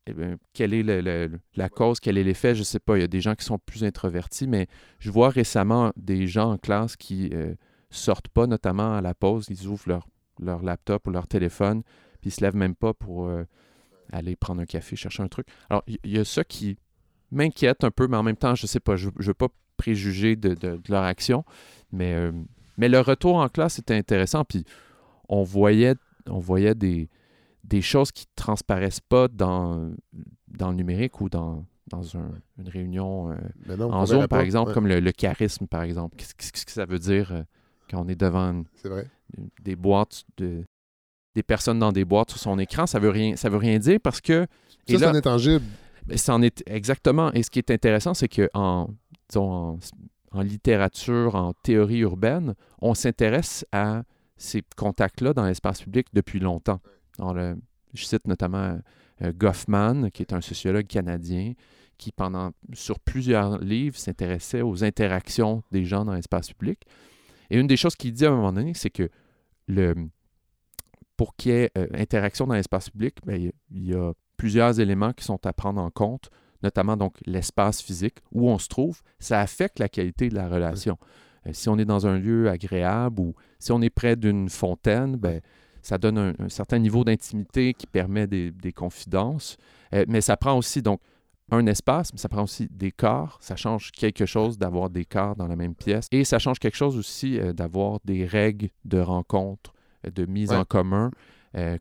[0.07, 0.13] Eh
[0.53, 2.97] quelle est la cause, quel est l'effet, je ne sais pas.
[2.97, 4.67] Il y a des gens qui sont plus introvertis, mais
[4.99, 7.53] je vois récemment des gens en classe qui euh,
[7.91, 9.47] sortent pas, notamment à la pause.
[9.49, 10.01] Ils ouvrent
[10.39, 11.83] leur, laptop ou leur téléphone,
[12.19, 13.43] puis ils se lèvent même pas pour euh,
[14.11, 15.47] aller prendre un café, chercher un truc.
[15.69, 16.77] Alors, il y, a ça qui
[17.31, 20.35] m'inquiète un peu, mais en même temps, je sais pas, je ne veux pas préjuger
[20.35, 21.45] de, leur action,
[21.91, 22.31] mais, euh,
[22.77, 24.65] mais le retour en classe était intéressant, puis
[25.29, 25.95] on voyait
[26.25, 27.09] des,
[27.63, 29.91] des choses qui transparaissent pas dans,
[30.47, 33.35] dans le numérique ou dans, dans un- une réunion euh,
[33.77, 36.15] non, en Zoom, par exemple, Ouais, comme le, le charisme, par exemple.
[36.17, 37.43] Qu'est-ce que ça veut dire euh,
[37.89, 39.07] quand on est devant une- C'est vrai.
[39.61, 40.63] des boîtes de
[41.33, 43.99] des personnes dans des boîtes sur son écran, ça veut rien ça veut rien dire
[44.03, 44.45] parce que
[44.89, 45.63] Ça, c'est intangible.
[46.05, 47.31] ben, c'en est exactement.
[47.31, 48.89] Et ce qui est intéressant, c'est que en,
[49.29, 49.79] disons, en,
[50.33, 54.03] en littérature, en théorie urbaine, on s'intéresse à
[54.35, 56.81] ces contacts-là dans l'espace public depuis longtemps.
[57.19, 57.35] Alors,
[57.93, 58.79] je cite notamment
[59.21, 61.53] euh, Goffman, qui est un sociologue canadien,
[61.97, 66.81] qui pendant sur plusieurs livres s'intéressait aux interactions des gens dans l'espace public.
[67.49, 69.09] Et une des choses qu'il dit à un moment donné, c'est que
[69.67, 69.93] le,
[71.17, 73.93] pour qu'il y ait euh, interaction dans l'espace public, ben, il y a- il y
[73.93, 76.29] a plusieurs éléments qui sont à prendre en compte,
[76.63, 80.97] notamment donc l'espace physique où on se trouve, ça affecte la qualité de la relation.
[81.45, 85.15] Euh, si on est dans un lieu agréable ou si on est près d'une fontaine,
[85.17, 85.41] ben,
[85.81, 89.57] ça donne un, un certain niveau d'intimité qui permet des, des confidences.
[89.93, 90.99] Euh, mais ça prend aussi donc
[91.51, 93.37] un espace, mais ça prend aussi des corps.
[93.41, 96.07] Ça change quelque chose d'avoir des corps dans la même pièce.
[96.11, 99.73] Et ça change quelque chose aussi euh, d'avoir des règles de rencontre,
[100.07, 100.57] euh, de mise Ouais.
[100.57, 101.11] en commun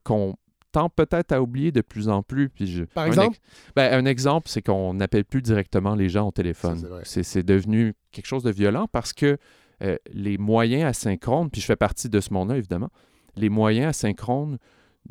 [0.03, 0.35] qu'on
[0.73, 2.49] tend peut-être à oublier de plus en plus.
[2.49, 3.39] Puis je- Par un exemple?
[3.77, 6.85] ben, un exemple, c'est qu'on n'appelle plus directement les gens au téléphone.
[7.05, 9.37] C'est devenu quelque chose de violent parce que
[9.83, 12.91] euh, les moyens asynchrones, puis je fais partie de ce monde-là, évidemment,
[13.37, 14.59] les moyens asynchrones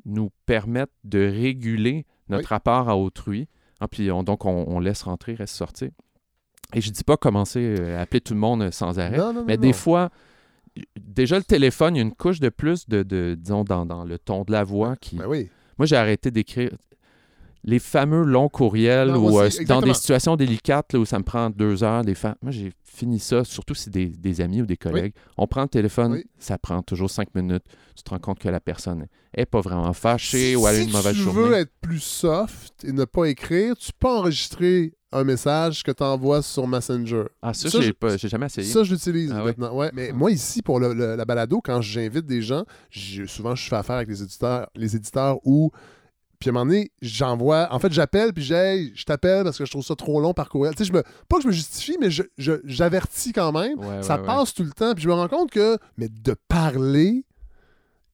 [0.06, 2.48] nous permettent de réguler notre Oui.
[2.50, 3.48] rapport à autrui.
[3.92, 5.90] Puis on- donc, on, on laisse rentrer, reste sortir.
[6.74, 9.28] Et je dis pas commencer euh, à appeler tout le monde euh, sans arrêt, Non,
[9.34, 9.62] non, non, mais non.
[9.62, 10.10] des fois,
[11.00, 14.04] déjà le téléphone, il y a une couche de plus de, de disons, dans, dans
[14.06, 15.50] le ton de la voix qui, Ben oui.
[15.78, 16.72] moi, j'ai arrêté d'écrire
[17.64, 21.20] les fameux longs courriels Non, ou moi euh, dans des situations délicates là, où ça
[21.20, 22.04] me prend deux heures.
[22.04, 25.14] Les fa- Moi, j'ai fini ça, surtout si c'est des, des amis ou des collègues.
[25.38, 26.26] On prend le téléphone, Oui.
[26.38, 27.64] ça prend toujours cinq minutes.
[27.96, 30.86] Tu te rends compte que la personne est pas vraiment fâchée ou elle a si
[30.86, 31.42] une mauvaise tu journée.
[31.42, 36.04] veux être plus soft et ne pas écrire, tu peux enregistrer un message que tu
[36.04, 37.24] envoies sur Messenger.
[37.42, 38.68] Ah, ça, ça, j'ai je- pas- j'ai jamais essayé.
[38.68, 39.74] Ça, je l'utilise Ah maintenant.
[39.76, 39.90] Ouais.
[39.94, 43.68] Mais moi, ici, pour le- le- la balado, quand j'invite des gens, j'ai- souvent, je
[43.68, 45.72] fais affaire avec les éditeurs, les éditeurs où,
[46.40, 49.66] puis à un moment donné, j'envoie, en fait, j'appelle, puis j'ai, je t'appelle parce que
[49.66, 50.74] je trouve ça trop long par courriel.
[50.76, 53.78] Tu sais, je me, pas que je me justifie, mais je- je- j'avertis quand même.
[53.80, 54.26] Ouais, ça ouais, ouais.
[54.26, 57.26] passe tout le temps, puis je me rends compte que, mais de parler,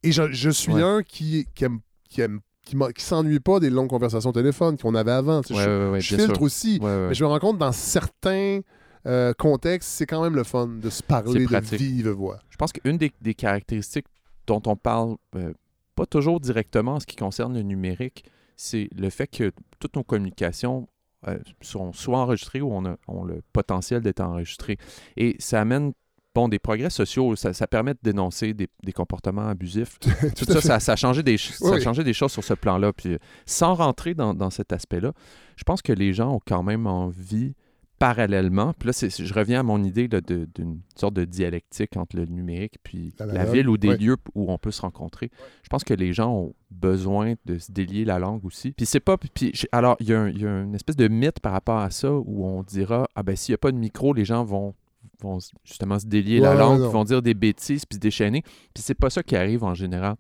[0.04, 3.70] et je, je suis un qui, qui aime, qui aime qui, qui s'ennuient pas des
[3.70, 5.42] longues conversations au téléphone qu'on avait avant.
[5.44, 6.42] Tu sais, Ouais, je filtre sûr.
[6.42, 6.80] aussi.
[6.82, 8.62] Mais je me rends compte, dans certains
[9.06, 12.40] euh, contextes, c'est quand même le fun de se parler de vive voix.
[12.50, 14.08] Je pense qu'une des, des caractéristiques
[14.48, 15.54] dont on parle euh,
[15.96, 18.26] pas toujours directement en ce qui concerne le numérique,
[18.56, 20.88] c'est le fait que toutes nos communications
[21.28, 24.78] euh, sont soit enregistrées ou on a, ont le potentiel d'être enregistrées.
[25.18, 25.94] Et ça amène
[26.34, 29.98] bon, des progrès sociaux, ça, ça permet de dénoncer des, des comportements abusifs.
[30.36, 31.82] Tout ça, ça, ça a changé des, ch- ça a Oui.
[31.82, 32.92] changé des choses sur ce plan-là.
[32.94, 35.14] Puis, euh, sans rentrer dans, dans cet aspect-là,
[35.56, 37.56] je pense que les gens ont quand même envie,
[37.98, 42.76] parallèlement, puis là, je reviens à mon idée d'une sorte de dialectique entre le numérique
[42.84, 43.98] puis la ville ou des ouais.
[43.98, 45.32] lieux où on peut se rencontrer.
[45.64, 48.72] Je pense que les gens ont besoin de se délier la langue aussi.
[48.74, 49.18] Puis c'est pas...
[49.18, 50.28] Puis, alors, il y, y a
[50.62, 53.56] une espèce de mythe par rapport à ça où on dira, ah ben s'il n'y
[53.56, 54.74] a pas de micro, les gens vont
[55.22, 58.42] vont justement se délier la Ouais, langue, puis vont dire des bêtises, puis se déchaîner.
[58.74, 60.16] Puis c'est pas ça qui arrive en général.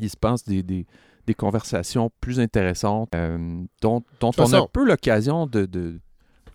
[0.00, 0.86] Il se passe des, des,
[1.26, 6.00] des conversations plus intéressantes euh, dont, dont on a peu l'occasion de, de-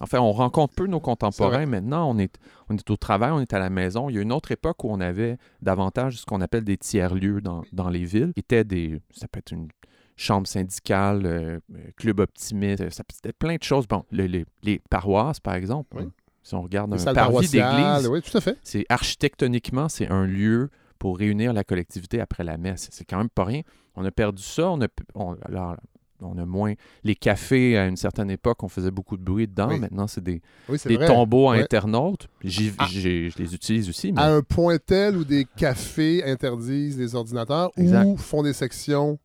[0.04, 1.66] Enfin, on rencontre peu nos contemporains.
[1.66, 2.38] Maintenant, on est,
[2.70, 4.10] on est au travail, on est à la maison.
[4.10, 7.42] Il y a une autre époque où on avait davantage ce qu'on appelle des tiers-lieux
[7.42, 8.34] dans, dans les villes.
[8.36, 9.70] Étaient des, ça peut être une
[10.16, 13.88] chambre syndicale, euh, euh, club optimiste, ça peut être plein de choses.
[13.88, 15.98] Bon, le- les, les paroisses, par exemple.
[15.98, 16.04] Oui.
[16.04, 16.12] hein,
[16.44, 18.58] si on regarde Les un parvis d'église, Oui, tout à fait.
[18.64, 22.90] c'est architectoniquement, c'est un lieu pour réunir la collectivité après la messe.
[22.92, 23.62] C'est quand même pas rien.
[23.96, 24.70] On a perdu ça.
[24.72, 25.76] On a, on, alors,
[26.22, 26.74] on a moins.
[27.04, 29.70] Les cafés, à une certaine époque, on faisait beaucoup de bruit dedans.
[29.70, 29.80] Oui.
[29.80, 31.62] Maintenant, c'est des, Oui, des tombeaux Ouais.
[31.62, 32.28] internautes.
[32.44, 32.88] Ah.
[32.90, 34.12] je les utilise aussi.
[34.12, 34.22] Mais...
[34.22, 38.06] À un point tel où des cafés interdisent les ordinateurs Exact.
[38.06, 39.20] ou font des sections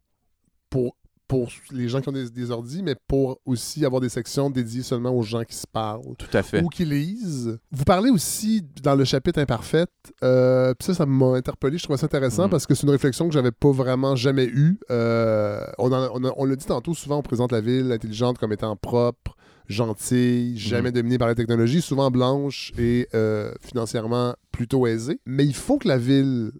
[0.70, 0.96] pour,
[1.28, 4.82] pour les gens qui ont des, des ordis, mais pour aussi avoir des sections dédiées
[4.82, 6.02] seulement aux gens qui se parlent.
[6.18, 6.62] Tout à fait.
[6.62, 7.58] ou qui lisent.
[7.70, 9.90] Vous parlez aussi dans le chapitre Imparfaite,
[10.24, 12.50] euh, puis ça, ça m'a interpellé, je trouvais ça intéressant Mhm.
[12.50, 14.78] parce que c'est une réflexion que j'avais pas vraiment jamais eue.
[14.90, 18.38] Euh, on en- on a- on l'a dit tantôt, souvent on présente la ville intelligente
[18.38, 24.86] comme étant propre, gentille, jamais dominée par la technologie, souvent blanche et euh, financièrement plutôt
[24.86, 25.20] aisée.
[25.26, 26.52] Mais il faut que la ville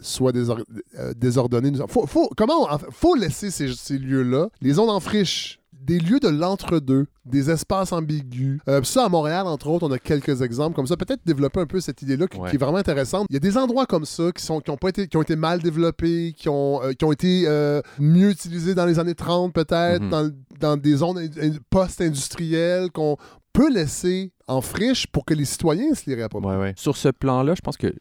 [0.00, 0.64] soit désor-
[0.98, 1.72] euh, désordonnée.
[1.88, 6.20] Faut, faut, comment on- faut laisser ces, ces lieux-là, les zones en friche, des lieux
[6.20, 8.60] de l'entre-deux, des espaces ambigus.
[8.68, 10.96] Euh, ça, à Montréal, entre autres, on a quelques exemples comme ça.
[10.96, 12.50] Peut-être développer un peu cette idée-là qui, Ouais.
[12.50, 13.26] qui est vraiment intéressante.
[13.30, 15.22] Il y a des endroits comme ça qui, sont, qui, ont, pas été, qui ont
[15.22, 19.14] été mal développés, qui ont, euh, qui ont été euh, mieux utilisés dans les années
[19.14, 20.10] 30, peut-être, Mhm.
[20.10, 20.30] dans,
[20.60, 23.16] dans des zones in- in- post-industrielles qu'on
[23.52, 26.50] peut laisser en friche pour que les citoyens se les réapproprient.
[26.50, 26.74] Ouais, ouais.
[26.76, 27.92] Sur ce plan-là, je pense que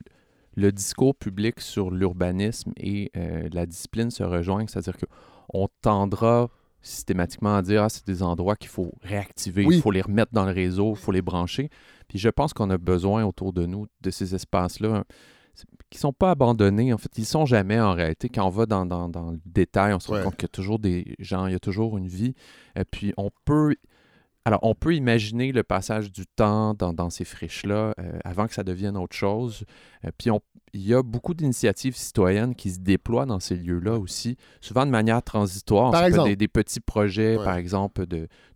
[0.60, 4.98] le discours public sur l'urbanisme et euh, la discipline se rejoignent, c'est-à-dire
[5.52, 6.50] qu'on tendra
[6.82, 9.82] systématiquement à dire ah, c'est des endroits qu'il faut réactiver, il Oui.
[9.82, 11.70] faut les remettre dans le réseau, il faut les brancher.
[12.08, 15.04] Puis je pense qu'on a besoin autour de nous de ces espaces-là
[15.90, 16.94] qui sont pas abandonnés.
[16.94, 18.30] En fait, ils sont jamais en réalité.
[18.30, 20.24] Quand on va dans, dans- dans le détail, on se rend Ouais.
[20.24, 22.34] compte qu'il y a toujours des gens, il y a toujours une vie.
[22.76, 23.76] Et puis on peut
[24.50, 28.54] alors, on peut imaginer le passage du temps dans, dans ces friches-là euh, avant que
[28.56, 29.64] ça devienne autre chose.
[30.06, 30.32] Euh, puis,
[30.74, 34.92] il y a beaucoup d'initiatives citoyennes qui se déploient dans ces lieux-là aussi, souvent de
[34.92, 35.92] manière transitoire.
[35.92, 36.30] Par Ça peut être exemple.
[36.30, 37.44] des, des petits projets, Ouais.
[37.44, 38.08] par exemple,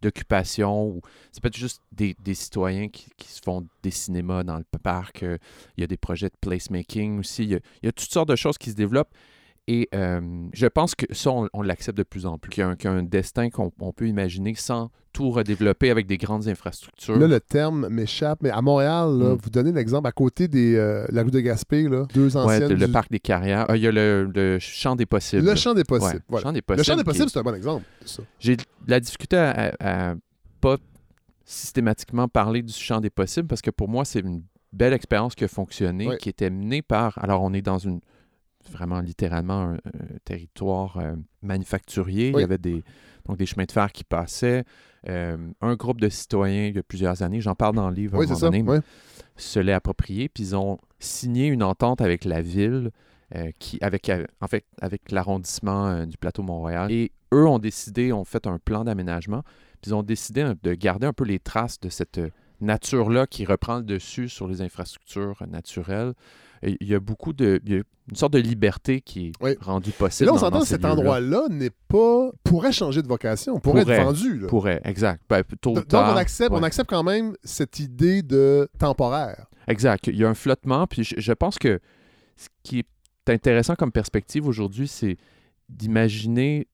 [0.01, 4.43] d'occupation, ou ça peut être juste des, des citoyens qui, qui se font des cinémas
[4.43, 5.23] dans le parc.
[5.23, 5.37] Euh,
[5.77, 7.43] il y a des projets de placemaking aussi.
[7.43, 9.13] Il y a, il y a toutes sortes de choses qui se développent.
[9.67, 10.19] Et euh,
[10.51, 12.49] je pense que ça, on, on l'accepte de plus en plus.
[12.49, 15.29] Qu'il y a un, qu'il y a un destin qu'on on peut imaginer sans tout
[15.29, 17.17] redévelopper avec des grandes infrastructures.
[17.17, 19.37] Là, le terme m'échappe, mais à Montréal, là, Mm.
[19.41, 22.67] vous donnez l'exemple à côté de la rue de Gaspé, là, deux Ouais, anciennes.
[22.69, 23.65] de- le du- parc des carrières.
[23.69, 25.45] Ah, il y a le, le champ des possibles.
[25.45, 26.15] Le champ des possibles.
[26.15, 26.43] Ouais, voilà.
[26.43, 27.85] champ des Le possibles champ des possibles, c'est un bon exemple.
[28.39, 30.15] J'ai de la difficulté à, à- à
[30.59, 30.77] pas
[31.45, 35.43] systématiquement parler du champ des possibles parce que pour moi, c'est une belle expérience qui
[35.43, 36.17] a fonctionné, Ouais.
[36.17, 37.17] qui était menée par.
[37.23, 37.99] Alors, on est dans une.
[38.71, 42.29] Vraiment, littéralement, un, un territoire euh, manufacturier.
[42.29, 42.83] Il y avait des,
[43.25, 44.63] donc des chemins de fer qui passaient.
[45.09, 48.15] Euh, un groupe de citoyens, il y a plusieurs années, j'en parle dans le livre
[48.15, 48.49] à un moment ça.
[48.49, 48.63] donné,
[49.35, 52.91] se l'est approprié, puis ils ont signé une entente avec la ville,
[53.35, 54.11] euh, qui, avec,
[54.41, 56.91] en fait, avec l'arrondissement du plateau Montréal.
[56.91, 59.43] Et eux ont décidé, ont fait un plan d'aménagement,
[59.81, 62.21] puis ils ont décidé de garder un peu les traces de cette
[62.61, 66.13] nature-là qui reprend le dessus sur les infrastructures naturelles.
[66.63, 67.59] Et il y a beaucoup de...
[67.65, 69.55] Il y a une sorte de liberté qui est Oui.
[69.61, 72.31] rendue Et possible là, on s'entend cet endroit-là n'est pas.
[72.43, 73.95] pourrait changer de vocation, pourrait, Pourrait.
[73.97, 74.39] être vendu.
[74.39, 74.47] là.
[74.47, 75.21] Pourrait, exact.
[75.29, 79.45] Ben, tôt Donc, tard, on accepte, on accepte quand même cette idée de temporaire.
[79.67, 80.07] Exact.
[80.07, 80.85] Il y a un flottement.
[80.87, 81.79] Puis je, je pense que
[82.35, 85.15] ce qui est intéressant comme perspective aujourd'hui, c'est
[85.69, 86.67] d'imaginer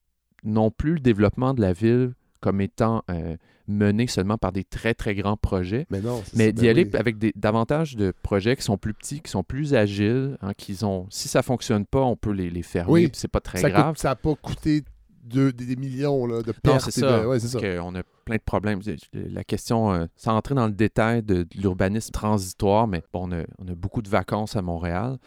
[0.43, 3.35] non plus le développement de la ville comme étant euh,
[3.67, 6.21] mené seulement par des très, très grands projets, Mais non.
[6.35, 6.99] mais ça, d'y ben aller oui.
[6.99, 10.51] avec des, davantage de projets qui sont plus petits, qui sont plus agiles, hein,
[10.83, 11.05] ont...
[11.09, 13.09] Si ça fonctionne pas, on peut les, les fermer, Oui.
[13.13, 13.95] c'est pas très ça grave.
[14.03, 14.83] n'a pas coûté
[15.25, 16.81] de- des, millions là, de Non, pertes.
[16.89, 17.21] c'est ça.
[17.21, 17.59] de- ouais, c'est ça.
[17.59, 18.79] Qu'on a plein de problèmes.
[19.13, 23.31] La question, euh, sans entrer dans le détail de, de l'urbanisme transitoire, mais bon, on
[23.33, 25.17] a, on a beaucoup de vacances à Montréal.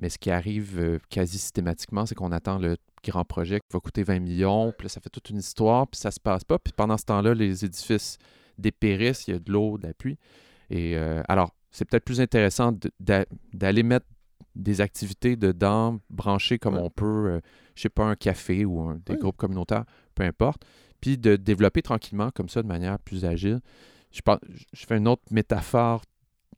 [0.00, 3.80] Mais ce qui arrive euh, quasi systématiquement, c'est qu'on attend le grand projet qui va
[3.80, 4.72] coûter 20 millions.
[4.76, 6.58] Puis là, ça fait toute une histoire, puis ça se passe pas.
[6.58, 8.18] Puis pendant ce temps-là, les édifices
[8.58, 10.18] dépérissent, il y a de l'eau, de la pluie.
[10.70, 12.90] Et euh, alors, c'est peut-être plus intéressant de-
[13.52, 14.06] d'aller mettre
[14.56, 16.82] des activités dedans, branchées comme Ouais.
[16.82, 17.40] on peut, euh,
[17.76, 19.84] je sais pas, un café ou un- des groupes communautaires,
[20.14, 20.64] peu importe
[21.00, 23.60] puis de développer tranquillement comme ça de manière plus agile.
[24.12, 24.38] Je, pense,
[24.74, 26.02] je fais une autre métaphore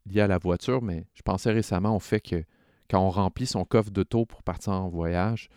[0.04, 2.42] liée à la voiture, mais je pensais récemment au fait que
[2.90, 5.48] quand on remplit son coffre d'auto pour partir en voyage,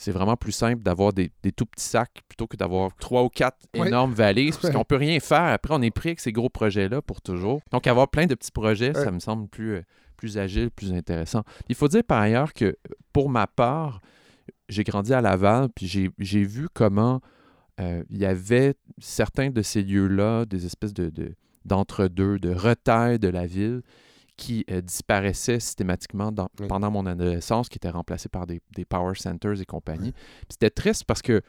[0.00, 3.28] c'est- vraiment plus simple d'avoir des, des tout petits sacs plutôt que d'avoir trois ou
[3.28, 3.88] quatre Ouais.
[3.88, 4.78] énormes valises, parce Ouais.
[4.78, 5.42] qu'on peut rien faire.
[5.42, 7.60] Après, on est pris avec ces gros projets-là pour toujours.
[7.72, 9.04] Donc, avoir plein de petits projets, Ouais.
[9.04, 9.82] ça me semble plus, euh,
[10.16, 11.42] plus agile, plus intéressant.
[11.68, 12.76] Il faut dire par ailleurs que,
[13.12, 14.00] pour ma part,
[14.68, 15.86] j'ai grandi à Laval, puis
[16.18, 17.20] j'ai vu comment
[17.80, 21.34] euh, il y avait certains de ces lieux-là, des espèces de, de-
[21.64, 23.82] d'entre-deux, de retail de la ville
[24.38, 26.68] qui euh, disparaissaient systématiquement dans- Oui.
[26.68, 30.14] pendant mon adolescence, qui étaient remplacés par des, des power centers et compagnie.
[30.48, 31.42] C'était triste parce que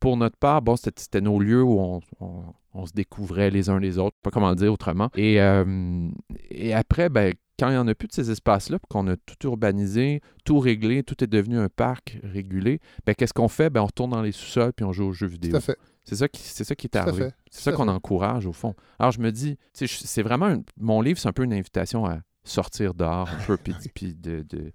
[0.00, 2.44] pour notre part, bon, c'était, nos lieux où on, on-
[2.74, 5.10] on se découvrait les uns les autres, pas comment le dire autrement.
[5.14, 6.08] Et, euh,
[6.50, 9.16] et après, ben, quand il n'y en a plus de ces espaces-là, puis qu'on a
[9.16, 13.68] tout urbanisé, tout réglé, tout est devenu un parc régulé, ben, qu'est-ce qu'on fait?
[13.68, 15.56] Ben, on retourne dans les sous-sols puis on joue aux jeux Tout vidéo.
[15.56, 15.76] à fait.
[16.04, 17.24] C'est ça qui, c'est ça qui est arrivé.
[17.50, 18.74] C'est ça qu'on encourage au fond.
[18.98, 22.20] Alors je me dis, c'est vraiment une- mon livre, c'est un peu une invitation à
[22.44, 24.72] sortir dehors un peu, puis, puis de, de,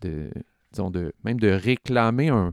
[0.00, 0.30] de-
[0.72, 2.52] disons de, même de réclamer un,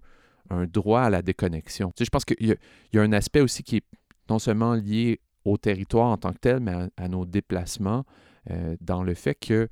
[0.51, 1.91] un droit à la déconnexion.
[1.99, 2.55] Je pense qu'il y,
[2.95, 3.85] y a un aspect aussi qui est
[4.29, 8.05] non seulement lié au territoire en tant que tel, mais à, à nos déplacements,
[8.51, 9.67] euh, dans le fait que,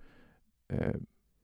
[0.74, 0.92] euh,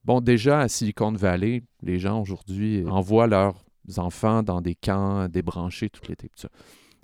[0.03, 3.63] bon, déjà à Silicon Valley, les gens aujourd'hui envoient leurs
[3.97, 6.29] enfants dans des camps débranchés tout l'été.
[6.29, 6.49] tout ça.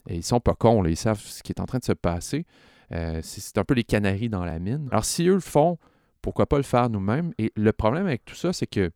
[0.08, 1.94] Et ils sont pas cons, là, ils savent ce qui est en train de se
[1.94, 2.46] passer.
[2.92, 4.88] Euh, c'est un peu les canaris dans la mine.
[4.92, 5.78] Alors, si eux le font,
[6.22, 7.34] pourquoi pas le faire nous-mêmes?
[7.38, 8.92] Et le problème avec tout ça, c'est que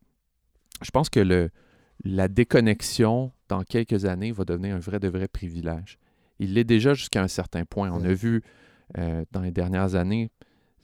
[0.82, 1.50] je pense que le,
[2.04, 5.98] la déconnexion, dans quelques années, va devenir un vrai de vrai privilège.
[6.40, 7.90] Il l'est déjà jusqu'à un certain point.
[7.92, 8.44] On a vu
[8.98, 10.32] euh, dans les dernières années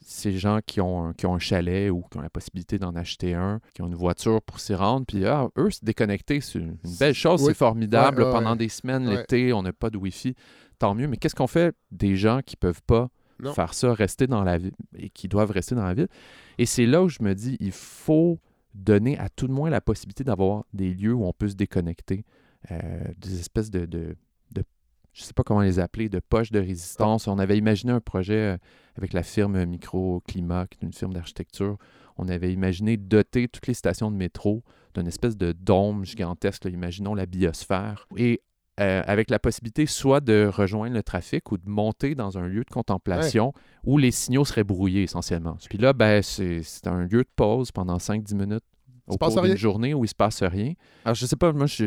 [0.04, 2.94] ces gens qui ont, un, qui ont un chalet ou qui ont la possibilité d'en
[2.94, 6.58] acheter un, qui ont une voiture pour s'y rendre, puis ah, eux, se déconnecter, c'est
[6.58, 7.48] une belle chose, Oui.
[7.48, 8.18] c'est formidable.
[8.18, 8.56] Ouais, là, ouais, pendant ouais.
[8.58, 10.34] des semaines, l'été, on n'a pas de Wi-Fi,
[10.78, 11.08] tant mieux.
[11.08, 13.08] Mais qu'est-ce qu'on fait des gens qui peuvent pas
[13.40, 13.52] Non.
[13.52, 16.08] faire ça, rester dans la ville et qui doivent rester dans la ville?
[16.58, 18.38] Et c'est là où je me dis, il faut
[18.74, 22.24] donner à tout le moins la possibilité d'avoir des lieux où on peut se déconnecter,
[22.70, 22.76] euh,
[23.18, 24.16] des espèces de, de,
[25.12, 27.28] je sais pas comment les appeler, de poches de résistance.
[27.28, 28.56] On avait imaginé un projet euh,
[28.96, 31.76] avec la firme Microclimat, qui est une firme d'architecture.
[32.16, 34.62] On avait imaginé doter toutes les stations de métro
[34.94, 38.42] d'une espèce de dôme gigantesque, là, imaginons la biosphère, et
[38.80, 42.64] euh, avec la possibilité soit de rejoindre le trafic ou de monter dans un lieu
[42.64, 43.52] de contemplation
[43.84, 45.56] où les signaux seraient brouillés essentiellement.
[45.68, 48.64] Puis là, ben, c'est un lieu de pause pendant 5-10 minutes
[49.06, 50.72] au cours d'une journée où il se passe rien.
[51.04, 51.84] Alors, je sais pas, moi, je-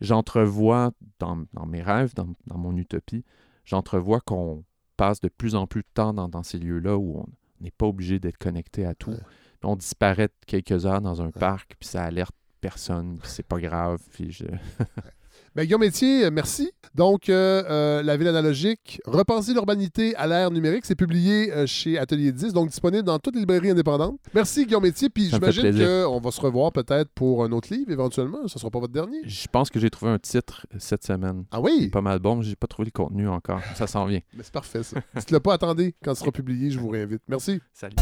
[0.00, 3.24] j'entrevois dans, dans mes rêves, dans, dans mon utopie,
[3.64, 4.64] j'entrevois qu'on
[4.96, 7.26] passe de plus en plus de temps dans, dans ces lieux-là où on
[7.60, 9.10] n'est pas obligé d'être connecté à tout.
[9.10, 9.20] Ouais.
[9.62, 14.00] On disparaît quelques heures dans un parc, puis ça alerte personne, puis c'est pas grave.
[14.12, 14.44] Puis je...
[15.58, 16.70] Ben, Guillaume Métier, euh, merci.
[16.94, 21.98] Donc, euh, euh, La ville analogique, Repenser l'urbanité à l'ère numérique, c'est publié euh, chez
[21.98, 24.20] Atelier 10, donc disponible dans toutes les librairies indépendantes.
[24.34, 25.08] Merci, Guillaume Métier.
[25.08, 28.46] Puis j'imagine qu'on va se revoir peut-être pour un autre livre éventuellement.
[28.46, 29.18] Ce ne sera pas votre dernier.
[29.24, 31.44] je pense que j'ai trouvé un titre cette semaine.
[31.50, 31.88] Ah oui?
[31.88, 33.60] Pas mal bon, mais j'ai pas trouvé le contenu encore.
[33.74, 34.20] Ça s'en vient.
[34.36, 35.00] Mais c'est parfait, ça.
[35.16, 35.96] Dites-le pas, attendez.
[36.04, 37.22] Quand ce sera publié, je vous réinvite.
[37.26, 37.60] Merci.
[37.74, 37.96] Salut.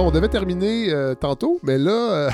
[0.00, 2.30] Bon, on devait terminer euh, tantôt, mais là, euh,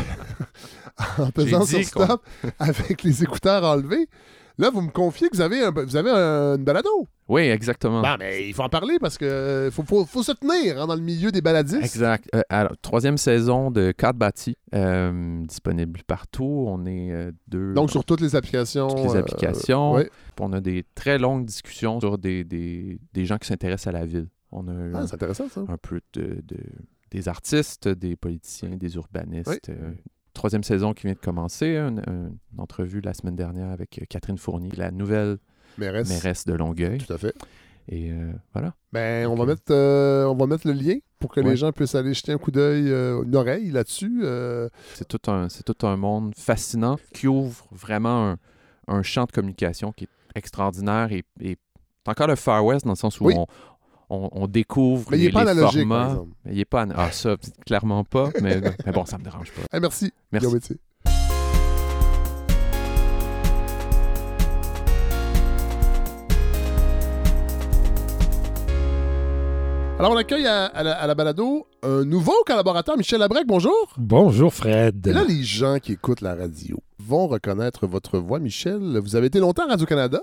[1.18, 2.22] en pesant sur stop
[2.60, 4.06] avec les écouteurs enlevés,
[4.56, 6.88] là, vous me confiez que vous avez, un, vous avez un- une balado.
[7.26, 8.04] Oui, exactement.
[8.20, 11.00] Mais il faut en parler parce que faut, faut, faut se tenir hein, dans le
[11.00, 11.82] milieu des baladistes.
[11.82, 12.28] Exact.
[12.36, 16.66] Euh, alors, troisième saison de Cadre Bâti, euh, disponible partout.
[16.68, 17.74] On est euh, deux.
[17.74, 18.86] Donc, sur toutes les applications.
[18.86, 19.90] toutes les euh, applications.
[19.94, 20.08] ouais.
[20.38, 24.06] On a des très longues discussions sur des, des, des gens qui s'intéressent à la
[24.06, 24.28] ville.
[24.52, 25.62] On a Ah, un, c'est intéressant, ça.
[25.68, 26.56] un peu de, de-
[27.10, 29.48] des artistes, des politiciens, des urbanistes.
[29.68, 29.74] Oui.
[29.80, 29.92] euh,
[30.34, 31.76] troisième saison qui vient de commencer.
[31.76, 35.38] Une, une entrevue la semaine dernière avec euh, Catherine Fournier, la nouvelle
[35.78, 36.08] Mairesse.
[36.08, 36.98] mairesse de Longueuil.
[36.98, 37.34] Tout à fait.
[37.88, 38.74] Et euh, voilà.
[38.92, 41.94] Ben, on, va mettre, euh, on va mettre le lien pour que les gens puissent
[41.94, 44.24] aller jeter un coup d'œil, euh, une oreille là-dessus.
[44.94, 48.38] C'est tout un, c'est tout un monde fascinant qui ouvre vraiment un,
[48.88, 51.56] un champ de communication qui est extraordinaire et, et
[52.06, 53.34] encore le Far West dans le sens où Oui.
[53.36, 53.46] on,
[54.08, 56.10] on, on découvre Mais il les, n'est pas les analogique, par formats.
[56.12, 56.36] exemple.
[56.50, 57.36] Il est pas Ah, ça,
[57.66, 59.62] clairement pas, mais, mais bon, ça me dérange pas.
[59.76, 60.12] Hey, merci.
[60.32, 60.46] Merci.
[60.48, 60.60] Guillaume.
[69.98, 73.46] Alors, on accueille à, à la, à la balado un nouveau collaborateur, Michel Labrec.
[73.46, 73.94] Bonjour.
[73.96, 75.06] Bonjour Fred.
[75.06, 78.98] Et là, les gens qui écoutent la radio vont reconnaître votre voix, Michel.
[79.02, 80.20] Vous avez été longtemps à Radio-Canada.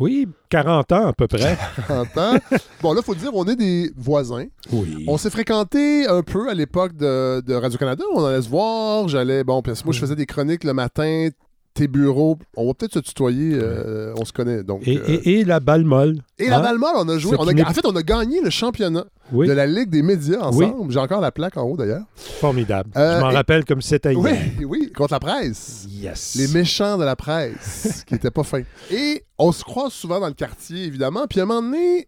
[0.00, 1.56] Oui, 40 ans à peu près.
[1.88, 2.34] 30 ans.
[2.82, 4.46] bon, là, il faut dire, on est des voisins.
[4.72, 5.04] Oui.
[5.06, 8.04] On s'est fréquenté un peu à l'époque de, de Radio-Canada.
[8.14, 9.08] On allait se voir.
[9.08, 11.28] J'allais, bon, parce que moi, je faisais des chroniques le matin.
[11.74, 13.54] Tes bureaux, on va peut-être se tutoyer.
[13.54, 14.62] euh, on se connaît.
[14.62, 16.18] Donc, Et, euh, et- et la balle molle.
[16.38, 16.62] et la hein?
[16.62, 17.34] balle molle, on a joué.
[17.38, 20.40] On a- en fait, on a gagné le championnat Oui, de la Ligue des médias
[20.40, 20.92] ensemble.
[20.92, 22.04] J'ai encore la plaque en haut d'ailleurs.
[22.16, 22.90] formidable.
[22.96, 24.68] Euh, Je m'en et- rappelle comme c'était Oui, hier.
[24.68, 25.86] oui, contre la presse.
[25.90, 26.34] Yes.
[26.36, 28.62] Les méchants de la presse, qui étaient pas fins.
[28.90, 31.26] Et on se croise souvent dans le quartier, évidemment.
[31.28, 32.06] Puis à un moment donné,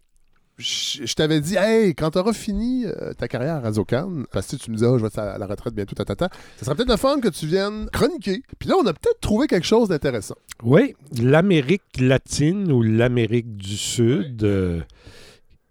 [0.57, 4.55] je, je t'avais dit, hey, quand t'auras fini euh, ta carrière à Radio-Can, parce que
[4.55, 6.89] tu me disais, oh, je vais être à la retraite bientôt, tatata, ça serait peut-être
[6.89, 8.41] le fun que tu viennes chroniquer.
[8.59, 10.35] Puis là, on a peut-être trouvé quelque chose d'intéressant.
[10.63, 14.43] Oui, l'Amérique latine ou l'Amérique du Sud.
[14.43, 14.81] euh,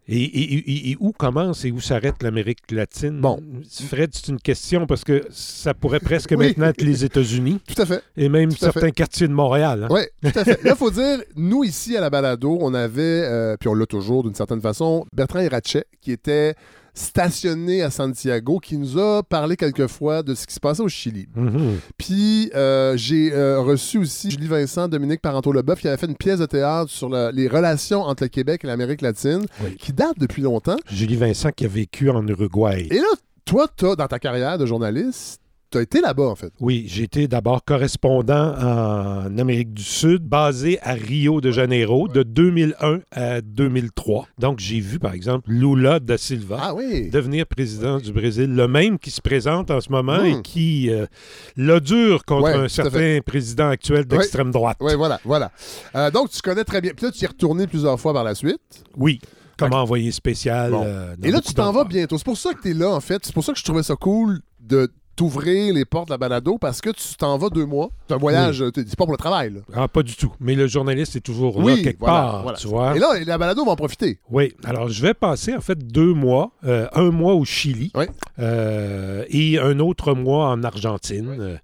[0.06, 3.20] et, et- et- et où commence et où s'arrête l'Amérique latine?
[3.20, 3.40] Bon.
[3.88, 6.48] Fred, c'est une question parce que ça pourrait presque Oui.
[6.48, 8.02] maintenant être les États-Unis Tout à fait.
[8.16, 9.84] et même certains quartiers de Montréal.
[9.84, 9.88] hein.
[9.90, 10.62] Oui, tout à fait.
[10.62, 13.86] Là, il faut dire, nous, ici, à la balado, on avait, euh, puis on l'a
[13.86, 16.54] toujours d'une certaine façon, Bertrand Hirachet, qui était
[16.94, 21.26] stationné à Santiago, qui nous a parlé quelquefois de ce qui se passait au Chili.
[21.34, 21.78] Mhm.
[21.98, 26.38] Puis euh, j'ai euh, reçu aussi Julie Vincent, Dominique Parenteau-Leboeuf, qui avait fait une pièce
[26.38, 29.76] de théâtre sur la- les relations entre le Québec et l'Amérique latine, Oui.
[29.76, 30.76] qui date depuis longtemps.
[30.90, 32.86] Julie Vincent qui a vécu en Uruguay.
[32.90, 33.06] Et là,
[33.44, 35.40] toi, t'as, dans ta carrière de journaliste,
[35.74, 36.52] t'as été là-bas, en fait.
[36.60, 43.00] Oui, j'étais d'abord correspondant en Amérique du Sud, basé à Rio de Janeiro de 2001
[43.12, 44.28] à 2003.
[44.38, 47.10] Donc, j'ai vu, par exemple, Lula da Silva Ah oui!
[47.10, 50.26] devenir président du Brésil, le même qui se présente en ce moment Hmm.
[50.26, 51.06] et qui euh,
[51.56, 54.76] l'a dur contre Ouais, un certain président actuel d'extrême droite.
[54.80, 55.50] Oui, voilà, voilà.
[55.96, 56.92] Euh, donc, tu connais très bien.
[56.96, 58.60] Puis là, tu y es retourné plusieurs fois par la suite.
[58.96, 59.18] Oui,
[59.58, 60.70] comme envoyé spécial.
[60.72, 60.82] Bon.
[60.84, 62.16] euh, Et là, tu t'en vas bientôt.
[62.18, 63.24] C'est pour ça que tu es là, en fait.
[63.24, 66.58] C'est pour ça que je trouvais ça cool de t'ouvrir les portes de la balado
[66.58, 67.90] parce que tu t'en vas deux mois.
[68.08, 69.52] C'est un voyage, euh, c'est pas pour le travail.
[69.54, 69.60] Là.
[69.74, 70.32] Ah, pas du tout.
[70.40, 72.58] Mais le journaliste est toujours là Oui, quelque voilà, part, voilà.
[72.58, 72.96] tu vois.
[72.96, 74.18] Et là, la balado va en profiter.
[74.30, 78.04] Oui, alors je vais passer en fait deux mois, euh, un mois au Chili Oui.
[78.38, 81.36] euh, et un autre mois en Argentine.
[81.38, 81.56] Euh,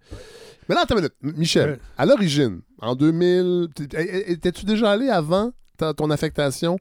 [0.69, 1.39] Mais là, attends une minute.
[1.39, 1.79] Michel, Ouais.
[1.99, 5.51] à l'origine, en 2000, t'es- é- étais-tu déjà allé avant
[5.81, 6.79] ta- ton affectation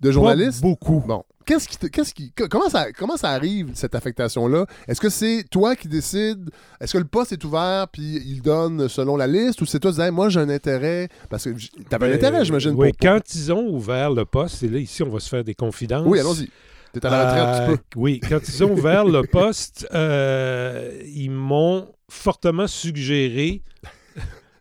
[0.00, 0.60] de journaliste?
[0.62, 1.02] pas beaucoup.
[1.06, 1.24] Bon.
[1.44, 4.64] Qu'est-ce qui, qu'est-ce qui, co- comment ça, comment ça arrive cette affectation-là?
[4.86, 6.50] Est-ce que c'est toi qui décides
[6.80, 9.90] Est-ce que le poste est ouvert puis il donne selon la liste ou c'est toi
[9.90, 11.50] qui dis Hey, moi j'ai un intérêt parce que
[11.88, 12.74] t'avais un Euh, intérêt, j'imagine.
[12.76, 15.42] Oui, pour- quand ils ont ouvert le poste, et là ici on va se faire
[15.42, 16.04] des confidences.
[16.06, 16.48] Oui, allons-y.
[16.92, 18.00] T'es à la retraite, Euh, tu peux.
[18.00, 23.62] Oui, quand ils ont ouvert le poste, euh, ils m'ont fortement suggéré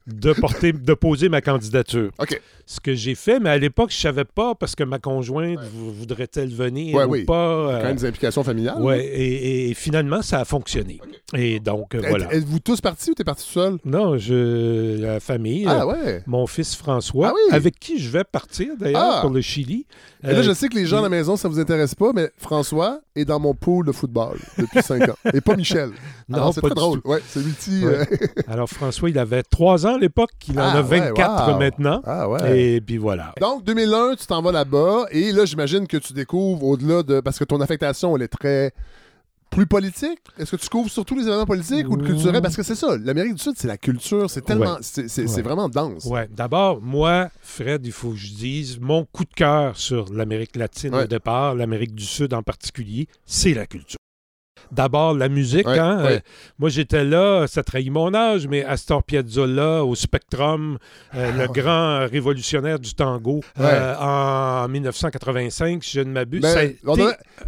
[0.08, 2.12] de porter, de poser ma candidature.
[2.20, 2.40] OK.
[2.66, 5.92] Ce que j'ai fait, mais à l'époque, je savais pas parce que ma conjointe vou-
[5.92, 7.24] voudrait-elle venir Ouais, ou oui.
[7.26, 7.34] pas.
[7.50, 8.82] euh, Quand même des implications familiales.
[8.82, 11.00] ouais, et, et finalement, ça a fonctionné.
[11.36, 12.34] Et donc, euh, Êtes- voilà.
[12.34, 13.78] Êtes-vous tous partis ou t'es parti tout seul?
[13.84, 16.24] Non, je, la famille, Ah euh, ouais.
[16.28, 17.54] mon fils François, Ah oui?
[17.56, 19.22] avec qui je vais partir d'ailleurs Ah!
[19.22, 19.86] pour le Chili.
[20.24, 22.12] Et là, Euh, je sais que les gens à la maison, ça vous intéresse pas,
[22.14, 25.16] mais François est dans mon pool de football depuis 5 ans.
[25.34, 25.90] Et pas Michel.
[26.30, 27.02] non, c'est pas très drôle.
[27.04, 27.82] Ouais, c'est multi.
[27.84, 28.06] Euh,
[28.48, 31.58] Alors, François, il avait 3 ans l'époque, il en Ah, a ouais, 24 wow.
[31.60, 32.02] maintenant.
[32.06, 32.60] Ah ouais.
[32.60, 33.34] Et puis voilà.
[33.40, 35.06] Donc, 2001, tu t'en vas là-bas.
[35.12, 37.20] Et là, j'imagine que tu découvres au-delà de.
[37.22, 38.72] Parce que ton affectation, elle est très.
[39.50, 40.20] Plus politique?
[40.38, 42.42] Est-ce que tu couvres surtout les événements politiques ou le culturel?
[42.42, 44.76] Parce que c'est ça, l'Amérique du Sud, c'est la culture, c'est tellement.
[44.76, 44.80] Ouais.
[44.82, 45.42] C'est c'est- c'est Ouais.
[45.42, 46.06] vraiment dense.
[46.06, 50.56] Ouais, d'abord, moi, Fred, il faut que je dise, mon coup de cœur sur l'Amérique
[50.56, 51.04] latine Ouais.
[51.04, 53.98] au départ, l'Amérique du Sud en particulier, c'est la culture.
[54.72, 55.68] D'abord, la musique.
[55.68, 56.14] Ouais, hein, ouais.
[56.16, 56.20] euh,
[56.60, 60.78] moi, j'étais là, ça trahit mon âge, mais Astor Piazzolla au Spectrum,
[61.16, 66.42] euh, le grand révolutionnaire du tango, euh, en 1985, si je ne m'abuse.
[66.42, 66.74] Ben,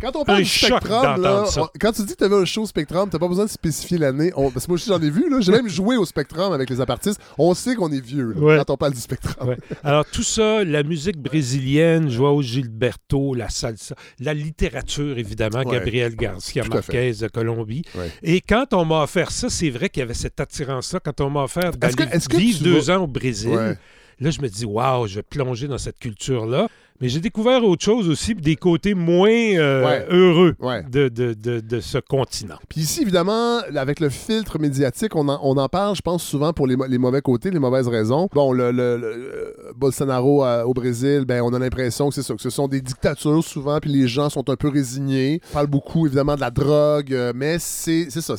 [0.01, 2.65] quand on parle du Spectrum, là, on- quand tu dis que tu avais un show
[2.65, 4.31] Spectrum, t'as pas besoin de spécifier l'année.
[4.53, 5.29] Parce que moi aussi, j'en ai vu.
[5.29, 5.37] là.
[5.39, 7.19] J'ai même joué au Spectrum avec les apartistes.
[7.37, 9.55] On sait qu'on est vieux là, quand on parle du Spectrum.
[9.83, 15.63] Alors, tout ça, la musique brésilienne, Joao Gilberto, la salsa, la littérature, évidemment.
[15.63, 16.63] Gabriel Garcia.
[16.69, 17.83] Marquez de Colombie.
[17.95, 18.11] Ouais.
[18.21, 20.99] Et quand on m'a offert ça, c'est vrai qu'il y avait cette attirance-là.
[20.99, 21.93] Quand on m'a offert d'aller
[22.31, 23.77] vivre deux vas- ans au Brésil, Ouais.
[24.19, 26.67] là, je me dis, waouh, je vais plonger dans cette culture-là.
[27.01, 30.05] Mais j'ai découvert autre chose aussi, des côtés moins euh, Ouais.
[30.09, 30.83] heureux Ouais.
[30.83, 32.55] de, de- de- de ce continent.
[32.69, 36.53] Puis ici, évidemment, avec le filtre médiatique, on en, on en parle, je pense, souvent
[36.53, 38.29] pour les, les mauvais côtés, les mauvaises raisons.
[38.33, 42.23] Bon, le, le- le- euh, Bolsonaro euh, au Brésil, ben, on a l'impression que c'est
[42.23, 45.41] ça, que ce sont des dictatures souvent, puis les gens sont un peu résignés.
[45.49, 48.35] On parle beaucoup, évidemment, de la drogue, mais c'est ça,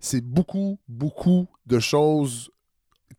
[0.00, 2.50] c'est beaucoup, beaucoup de choses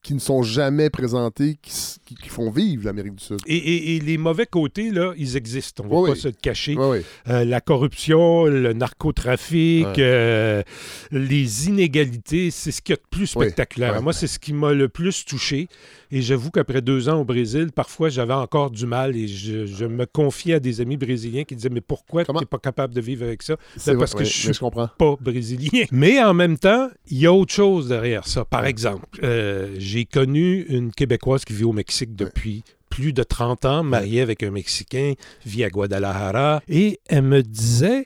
[0.02, 1.72] qui ne sont jamais présentées, qui,
[2.06, 3.38] qui- qui font vivre l'Amérique du Sud.
[3.45, 5.84] Et, et- et les mauvais côtés, là, ils existent.
[5.84, 6.20] On ne va Oui, pas oui.
[6.20, 6.76] se le cacher.
[6.78, 7.00] Oui.
[7.28, 10.64] Euh, la corruption, le narcotrafic, euh,
[11.12, 14.02] les inégalités, c'est ce qu'il y a de plus spectaculaire.
[14.02, 15.68] Moi, c'est ce qui m'a le plus touché.
[16.12, 19.86] Et j'avoue qu'après deux ans au Brésil, parfois, j'avais encore du mal et je, je
[19.86, 23.02] me confiais à des amis brésiliens qui disaient Mais pourquoi tu n'es pas capable de
[23.02, 24.89] vivre avec ça C'est parce que je suis je comprends.
[24.97, 25.84] pas brésilien.
[25.91, 28.43] Mais en même temps, il y a autre chose derrière ça.
[28.43, 33.66] Par exemple, euh, j'ai connu une Québécoise qui vit au Mexique depuis plus de 30
[33.66, 35.14] ans, mariée avec un Mexicain,
[35.46, 38.06] vit à Guadalajara, et elle me disait,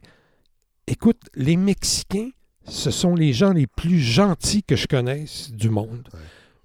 [0.87, 2.29] écoute, les Mexicains,
[2.65, 6.07] ce sont les gens les plus gentils que je connaisse du monde.
[6.13, 6.19] Ouais.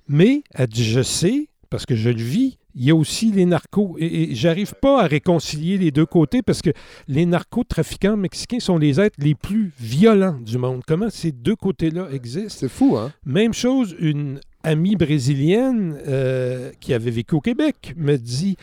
[0.07, 3.45] Mais, elle dit, je sais, parce que je le vis, il y a aussi les
[3.45, 3.97] narcos.
[3.99, 6.71] Et, et j'arrive pas à réconcilier les deux côtés parce que
[7.09, 10.83] les narcotrafiquants mexicains sont les êtres les plus violents du monde.
[10.87, 12.57] Comment ces deux côtés-là existent?
[12.61, 13.12] C'est fou, hein?
[13.25, 18.56] Même chose, une amie brésilienne euh, qui avait vécu au Québec me dit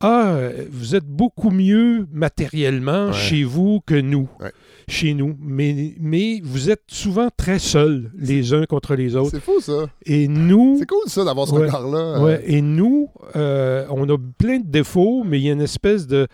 [0.00, 0.36] Ah,
[0.70, 3.12] vous êtes beaucoup mieux matériellement Ouais.
[3.12, 4.50] chez vous que nous, Ouais.
[4.88, 9.30] chez nous, mais, mais vous êtes souvent très seuls les uns contre les autres.
[9.30, 9.86] C'est fou, ça.
[10.04, 11.66] Et nous, C'est cool, ça, d'avoir ce Ouais.
[11.66, 12.24] regard-là.
[12.24, 16.08] euh, et nous, euh, on a plein de défauts, mais il y a une espèce
[16.08, 16.26] de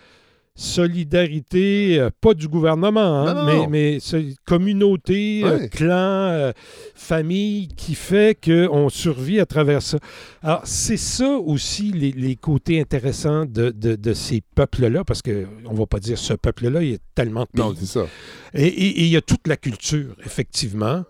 [0.59, 3.67] solidarité, euh, pas du gouvernement, hein, Non, non, mais, non.
[3.69, 5.95] mais c'est communauté, euh, clan,
[6.31, 6.51] euh,
[6.95, 9.97] famille, qui fait qu'on survit à travers ça.
[10.43, 15.31] Alors, c'est ça aussi les, les côtés intéressants de, de- de ces peuples-là, parce qu'on
[15.31, 17.61] ne va pas dire ce peuple-là, il y a tellement de pays.
[17.63, 18.05] Non, c'est ça.
[18.53, 21.03] Et- Et et il y a toute la culture, effectivement,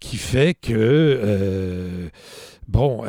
[0.00, 2.10] qui fait que,
[2.66, 3.02] bon,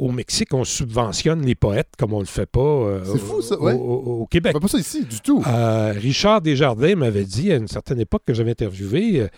[0.00, 3.56] au Mexique, on subventionne les poètes comme on le fait pas euh, C'est fou, ça,
[3.58, 3.72] au, ouais.
[3.74, 4.52] au- au On Québec.
[4.52, 5.42] fait pas ça ici, du tout.
[5.46, 9.20] Euh, Richard Desjardins m'avait dit à une certaine époque que j'avais interviewé.
[9.20, 9.28] euh,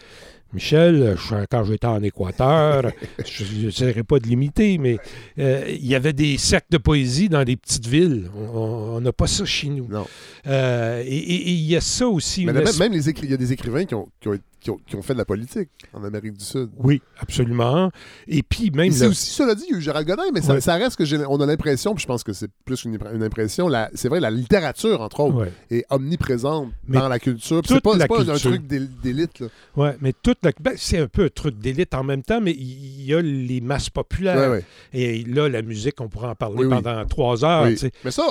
[0.54, 2.92] Michel, je- quand j'étais en Équateur,
[3.26, 4.98] je n'essaierai pas de l'imiter, mais
[5.38, 8.30] euh, il y avait des cercles de poésie dans les petites villes.
[8.36, 9.86] On- On n'a pas ça chez nous.
[9.88, 10.06] Non.
[10.46, 12.44] Euh, et- il y a ça aussi.
[12.44, 14.96] Mais même, les il y a des écrivains qui ont, qui, ont, qui ont- qui
[14.96, 16.70] ont fait de la politique en Amérique du Sud.
[16.78, 17.90] Oui, absolument.
[18.28, 18.92] Et puis même...
[18.92, 20.60] C'est aussi, cela dit, il y a eu Gérald Godin, mais ça, Ouais.
[20.60, 23.22] ça reste que j'ai, on a l'impression, puis je pense que c'est plus une, une
[23.22, 25.52] impression, la- c'est vrai, la littérature, entre autres, Ouais.
[25.70, 27.60] est omniprésente Mais dans la culture.
[27.66, 29.42] C'est pas, la un truc d'é- d'élite.
[29.76, 30.52] Ouais, mais toute la...
[30.60, 33.60] ben, c'est un peu un truc d'élite en même temps, mais il y a les
[33.60, 34.50] masses populaires.
[34.50, 34.64] Ouais.
[34.92, 36.70] Et là, la musique, on pourrait en parler Oui, oui.
[36.82, 37.64] pendant trois heures.
[37.64, 37.76] Oui.
[38.04, 38.24] Mais ça,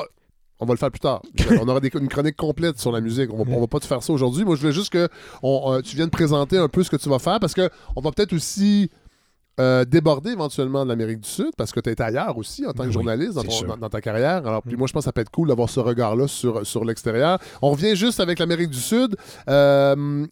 [0.62, 1.22] on va le faire plus tard.
[1.62, 3.30] on aura des- une chronique complète sur la musique.
[3.34, 4.46] On va, on va pas te faire ça aujourd'hui.
[4.46, 5.10] Moi, je voulais juste que
[5.44, 8.02] on, euh, tu viennes présenter un peu ce que tu vas faire parce que on
[8.02, 8.90] va peut-être aussi
[9.60, 12.84] euh, déborder éventuellement de l'Amérique du Sud parce que tu été ailleurs aussi en tant
[12.84, 13.68] que Oui, journaliste dans, c'est ton- sûr.
[13.68, 14.48] dans- dans ta carrière.
[14.48, 14.78] Alors, puis Mm.
[14.80, 17.38] moi, je pense que ça peut être cool d'avoir ce regard-là sur, sur l'extérieur.
[17.62, 19.16] On revient juste avec l'Amérique du Sud.
[19.50, 20.26] euh,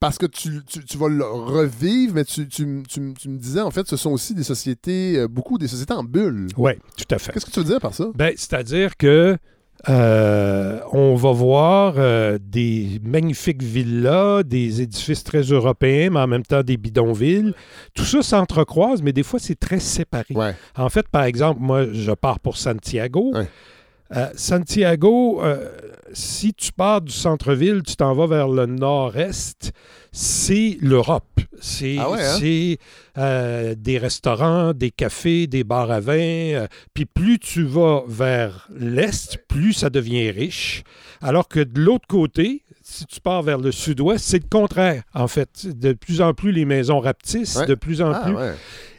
[0.00, 3.96] parce que tu, tu- tu vas le revivre, mais tu, me disais, en fait, ce
[3.96, 6.48] sont aussi des sociétés, beaucoup des sociétés en bulle.
[6.58, 7.32] Oui, tout à fait.
[7.32, 8.08] Qu'est-ce que tu veux dire par ça?
[8.14, 9.38] Ben, C'est-à-dire que
[9.88, 16.42] euh, on va voir euh, des magnifiques villas, des édifices très européens, mais en même
[16.42, 17.52] temps des bidonvilles.
[17.94, 20.34] Tout ça s'entrecroise, mais des fois, c'est très séparé.
[20.34, 20.54] Ouais.
[20.76, 23.32] En fait, par exemple, moi, je pars pour Santiago.
[23.34, 23.48] Ouais.
[24.14, 25.68] Euh, Santiago, euh,
[26.12, 29.72] si tu pars du centre-ville, tu t'en vas vers le nord-est,
[30.12, 31.40] c'est l'Europe.
[31.60, 32.76] C'est Ah ouais, hein?
[33.18, 36.66] euh, des restaurants, des cafés, des bars à vin.
[36.92, 40.84] Puis plus tu vas vers l'est, plus ça devient riche.
[41.22, 45.26] Alors que de l'autre côté, si tu pars vers le sud-ouest, c'est le contraire, en
[45.26, 45.66] fait.
[45.66, 47.66] De plus en plus, les maisons rapetissent, Ouais.
[47.66, 48.34] de plus en Ah, plus.
[48.34, 48.52] ouais.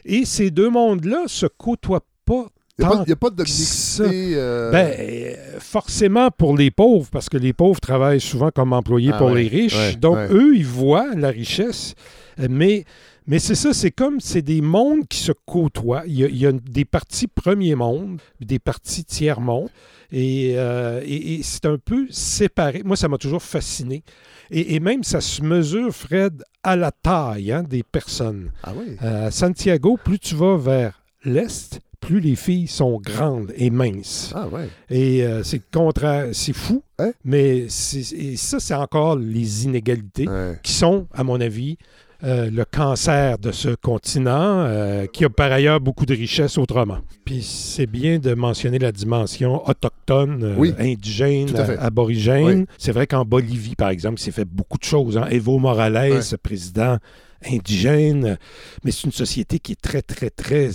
[0.04, 2.46] Et ces deux mondes-là se côtoient pas
[2.78, 4.32] Il n'y a, pas- a de mixité.
[4.34, 9.12] euh, ben, euh, forcément pour les pauvres, parce que les pauvres travaillent souvent comme employés
[9.14, 9.74] Ah pour ouais, les riches.
[9.76, 10.28] ouais, Donc, ouais.
[10.30, 11.94] eux, ils voient la richesse,
[12.50, 12.84] mais,
[13.26, 16.02] mais c'est ça, c'est comme, c'est des mondes qui se côtoient.
[16.06, 19.70] Il y a, il y a des parties premier monde, des parties tiers monde,
[20.12, 22.82] et, euh, et- et c'est un peu séparé.
[22.84, 24.02] Moi, ça m'a toujours fasciné.
[24.50, 28.52] Et, et même, ça se mesure, Fred, à la taille hein, des personnes.
[28.62, 28.96] Ah oui.
[29.30, 34.32] Santiago, plus tu vas vers l'est, plus les filles sont grandes et minces.
[34.34, 34.68] Ah ouais.
[34.88, 36.28] Et euh, c'est contraire.
[36.32, 37.12] C'est fou, Hein?
[37.24, 40.58] mais et ça, c'est encore les inégalités Ouais.
[40.62, 41.76] qui sont, à mon avis,
[42.24, 46.98] euh, le cancer de ce continent, euh, qui a par ailleurs beaucoup de richesses autrement.
[47.26, 51.48] Puis c'est bien de mentionner la dimension autochtone, euh, Oui, indigène,
[51.78, 52.60] aborigène.
[52.60, 52.66] Oui.
[52.78, 55.18] C'est vrai qu'en Bolivie, par exemple, il s'est fait beaucoup de choses.
[55.18, 55.26] hein.
[55.30, 56.96] Evo Morales, président
[57.50, 58.38] indigène,
[58.82, 60.70] mais c'est une société qui est très, très, très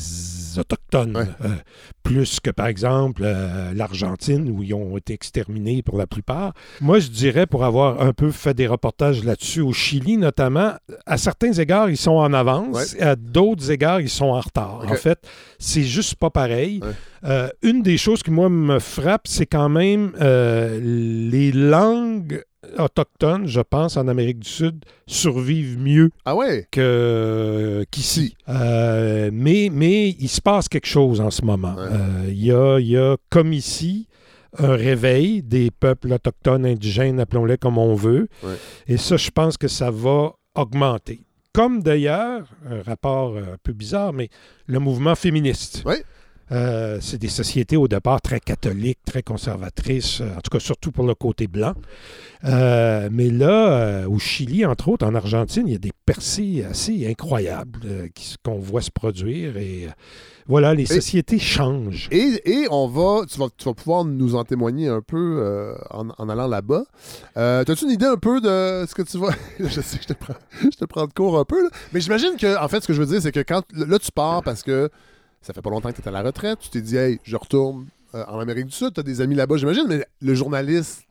[0.59, 1.17] autochtone.
[1.17, 1.25] Ouais.
[1.45, 1.55] Euh,
[2.03, 6.53] plus que, par exemple, euh, l'Argentine, où ils ont été exterminés pour la plupart.
[6.79, 10.73] Moi, je dirais, pour avoir un peu fait des reportages là-dessus, au Chili notamment,
[11.05, 14.83] à certains égards, ils sont en avance, et à d'autres égards, ils sont en retard.
[14.87, 15.27] En fait,
[15.59, 16.79] c'est juste pas pareil.
[16.81, 16.89] Ouais.
[17.23, 22.43] Euh, une des choses qui, moi, me frappe, c'est quand même les langues
[22.77, 26.67] autochtones, je pense, en Amérique du Sud, survivent mieux Ah ouais?
[26.71, 28.35] que- qu'ici.
[28.49, 31.73] Euh, mais, mais il se passe quelque chose en ce moment.
[31.75, 31.87] Ouais.
[31.91, 34.07] Euh, Il y, a, il y a, comme ici,
[34.57, 38.27] un réveil des peuples autochtones, indigènes, appelons-les comme on veut.
[38.43, 38.55] Ouais.
[38.87, 41.21] Et ça, je pense que ça va augmenter.
[41.53, 44.29] Comme d'ailleurs, un rapport euh, un peu bizarre, mais
[44.67, 45.83] le mouvement féministe.
[45.85, 45.95] Oui.
[46.51, 50.91] Euh, c'est des sociétés au départ très catholiques, très conservatrices, euh, en tout cas surtout
[50.91, 51.73] pour le côté blanc.
[52.43, 57.07] Euh, mais là, au Chili, entre autres, en Argentine, il y a des percées assez
[57.07, 58.09] incroyables
[58.43, 59.57] qu'on voit se produire.
[59.57, 59.87] Et
[60.47, 62.09] voilà, les sociétés changent.
[62.11, 66.09] Et, et on va tu, vas, tu vas pouvoir nous en témoigner un peu en,
[66.17, 66.83] en allant là-bas.
[67.37, 69.33] Euh, As-tu une idée un peu de ce que tu vas.
[69.59, 70.33] je sais que je te prends,
[70.63, 71.69] je te prends de cours un peu, là.
[71.93, 73.63] mais j'imagine que, en fait, ce que je veux dire, c'est que quand.
[73.75, 74.89] Là, tu pars parce que
[75.41, 77.87] ça fait pas longtemps que tu à la retraite, tu t'es dit, hey, je retourne
[78.13, 81.03] euh, en Amérique du Sud, tu des amis là-bas, j'imagine, mais le journaliste,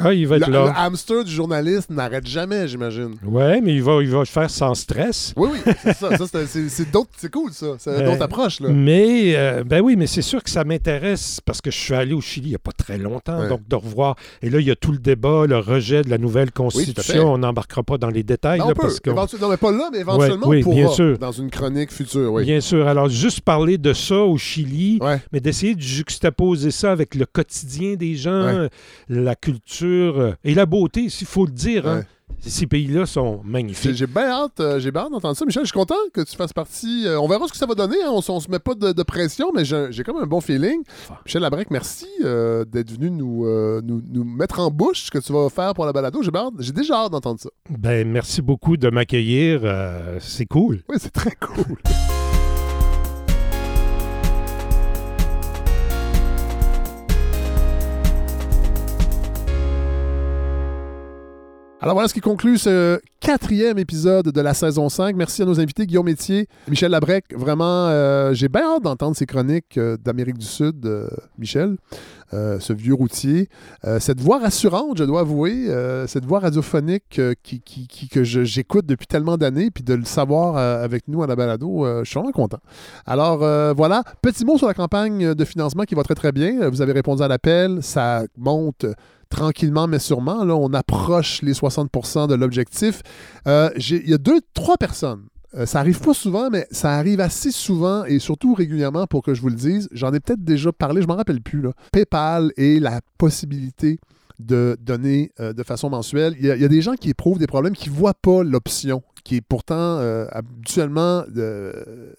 [0.00, 0.72] Ah, il va être le là.
[0.76, 3.16] hamster du journaliste n'arrête jamais, j'imagine.
[3.24, 5.32] Ouais, mais il va, il va le faire sans stress.
[5.36, 6.16] Oui, oui, c'est ça.
[6.16, 7.66] ça c'est- d'autres- c'est cool, ça.
[7.78, 8.68] C'est Euh, d'autres approches, là.
[8.68, 12.12] Mais, euh, ben oui, mais c'est sûr que ça m'intéresse parce que je suis allé
[12.14, 13.48] au Chili il n'y a pas très longtemps, Ouais.
[13.48, 14.14] donc de revoir.
[14.40, 17.32] Et là, il y a tout le débat, le rejet de la nouvelle constitution.
[17.32, 18.60] On n'embarquera pas dans les détails.
[18.60, 18.82] Non, là, on peut.
[18.82, 20.76] parce Éventu- Non, mais pas là, mais éventuellement, Ouais, oui, on pourra.
[20.76, 21.18] bien sûr.
[21.18, 22.44] Dans une chronique future, oui.
[22.44, 22.86] Bien sûr.
[22.86, 25.20] Alors, juste parler de ça au Chili, Ouais.
[25.32, 28.68] mais d'essayer de juxtaposer ça avec le quotidien des gens,
[29.08, 31.86] la culture euh, et la beauté, s'il faut le dire.
[31.86, 32.02] hein.
[32.40, 33.94] Ces pays-là sont magnifiques.
[33.96, 35.44] j'ai bien hâte, euh, j'ai bien hâte d'entendre ça.
[35.44, 37.04] Michel, je suis content que tu fasses partie.
[37.04, 37.96] euh, on verra ce que ça va donner.
[38.04, 38.10] hein.
[38.12, 40.82] On, on se met pas de, de pression, mais j'ai comme un bon feeling.
[41.26, 43.44] Michel Labrec, merci euh, d'être venu nous,
[43.82, 46.20] nous, nous mettre en bouche ce que tu vas faire pour la balado.
[46.60, 47.48] J'ai déjà hâte d'entendre ça.
[47.70, 49.62] Ben, merci beaucoup de m'accueillir.
[50.20, 50.82] c'est cool.
[50.88, 51.76] Oui, c'est très cool.
[61.80, 65.14] Alors voilà ce qui conclut ce quatrième épisode de la saison 5.
[65.14, 67.26] Merci à nos invités, Guillaume Métier, Michel Labrec.
[67.32, 71.08] Vraiment, euh, j'ai bien hâte d'entendre ces chroniques euh, d'Amérique du Sud, euh,
[71.38, 71.76] Michel,
[72.32, 73.48] ce vieux routier.
[74.00, 75.66] Cette voix rassurante, je dois avouer,
[76.06, 77.18] cette voix radiophonique
[78.12, 82.04] que j'écoute depuis tellement d'années, puis de le savoir avec nous à la balado, je
[82.04, 82.58] suis vraiment content.
[83.06, 83.38] Alors
[83.74, 86.68] voilà, petit mot sur la campagne de financement qui va très très bien.
[86.68, 88.84] Vous avez répondu à l'appel, ça monte
[89.28, 90.44] tranquillement mais sûrement.
[90.44, 93.02] Là, on approche les 60% de l'objectif.
[93.46, 95.24] Euh, Il y a deux, trois personnes.
[95.54, 99.32] Euh, ça arrive pas souvent, mais ça arrive assez souvent et surtout régulièrement pour que
[99.34, 99.88] je vous le dise.
[99.92, 101.64] J'en ai peut-être déjà parlé, je m'en rappelle plus.
[101.92, 103.98] PayPal et la possibilité
[104.38, 106.36] de donner euh, de façon mensuelle.
[106.38, 108.14] Il y, a, il y a des gens qui éprouvent des problèmes, qui ne voient
[108.14, 112.14] pas l'option, qui est pourtant euh, habituellement euh,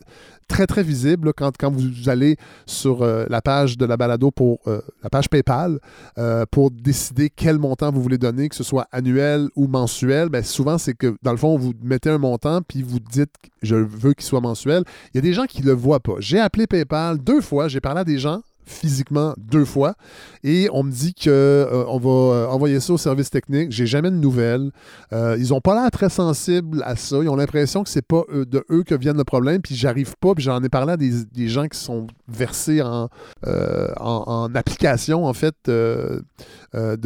[0.48, 2.38] très, très visible quand, quand vous allez
[2.68, 5.80] sur euh, la page de la balado pour la page PayPal
[6.52, 10.30] pour décider quel montant vous voulez donner, que ce soit annuel ou mensuel.
[10.30, 13.34] Ben, souvent, c'est que dans le fond, vous mettez un montant puis vous dites
[13.64, 14.84] je veux qu'il soit mensuel.
[15.14, 16.16] Il y a des gens qui ne le voient pas.
[16.20, 19.96] J'ai appelé PayPal deux fois, j'ai parlé à des gens physiquement deux fois
[20.44, 23.72] et on me dit que euh, va euh, envoyer ça au service technique.
[23.72, 24.72] J'ai jamais de nouvelles.
[25.12, 27.18] Euh, ils ont pas l'air très sensibles à ça.
[27.22, 29.62] Ils ont l'impression que c'est pas de eux que vient le problème.
[29.62, 30.34] Puis j'arrive pas.
[30.34, 33.10] Puis j'en ai parlé à des, gens qui sont versés en,
[34.56, 36.24] application en fait de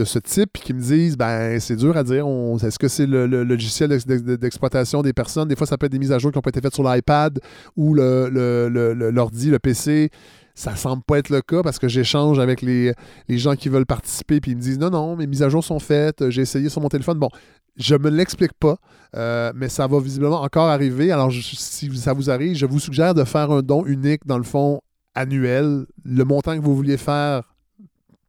[0.03, 2.26] ce type, puis qui me disent ben c'est dur à dire.
[2.64, 5.47] Est-ce que c'est le, logiciel d'ex- d'ex- d'exploitation des personnes?
[5.47, 6.84] Des fois, ça peut être des mises à jour qui ont pas été faites sur
[6.84, 7.39] l'iPad
[7.76, 10.11] ou l'ordi, le PC.
[10.56, 12.93] Ça semble pas être le cas parce que j'échange avec les,
[13.30, 15.80] gens qui veulent participer puis ils me disent non, non, mes mises à jour sont
[15.80, 17.18] faites, j'ai essayé sur mon téléphone.
[17.18, 17.30] Bon,
[17.76, 18.78] je me l'explique pas,
[19.16, 21.12] euh, mais ça va visiblement encore arriver.
[21.12, 24.43] Alors, si ça vous arrive, je vous suggère de faire un don unique, dans le
[24.43, 24.82] fond,
[25.16, 25.86] annuel.
[26.04, 27.53] Le montant que vous vouliez faire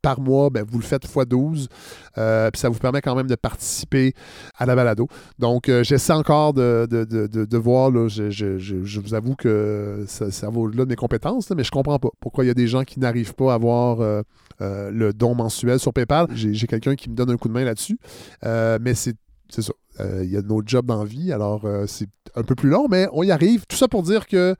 [0.04, 1.68] par mois, ben, vous le faites x 12.
[2.18, 4.14] euh, puis ça vous permet quand même de participer
[4.56, 5.08] à la balado.
[5.40, 7.90] Donc, euh, j'essaie encore de, de, de, voir.
[7.90, 11.56] Là, je, je- je- vous avoue que ça, ça va au-delà de mes compétences, là,
[11.56, 14.00] mais je comprends pas pourquoi il y a des gens qui n'arrivent pas à avoir
[14.00, 14.22] euh,
[14.60, 16.28] le don mensuel sur PayPal.
[16.34, 17.98] J'ai quelqu'un qui me donne un coup de main là-dessus.
[18.44, 19.16] Mais c'est
[19.50, 19.72] ça.
[20.22, 23.22] Il y a nos jobs dans vie, alors c'est un peu plus long, mais on
[23.22, 23.64] y arrive.
[23.66, 24.54] Tout ça pour dire que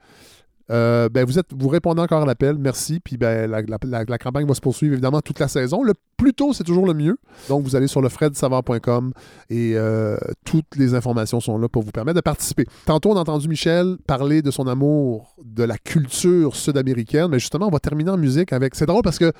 [0.71, 2.99] euh, ben, vous, êtes, vous répondez encore à l'appel, merci.
[2.99, 5.83] Puis ben, la, la- campagne va se poursuivre évidemment toute la saison.
[5.83, 7.17] Le plus tôt, c'est toujours le mieux.
[7.49, 9.13] Donc, vous allez sur le fredsavard.com
[9.49, 12.65] et euh, toutes les informations sont là pour vous permettre de participer.
[12.85, 17.67] Tantôt, on a entendu Michel parler de son amour de la culture sud-américaine, mais justement,
[17.67, 18.75] on va terminer en musique avec.
[18.75, 19.31] C'est drôle parce que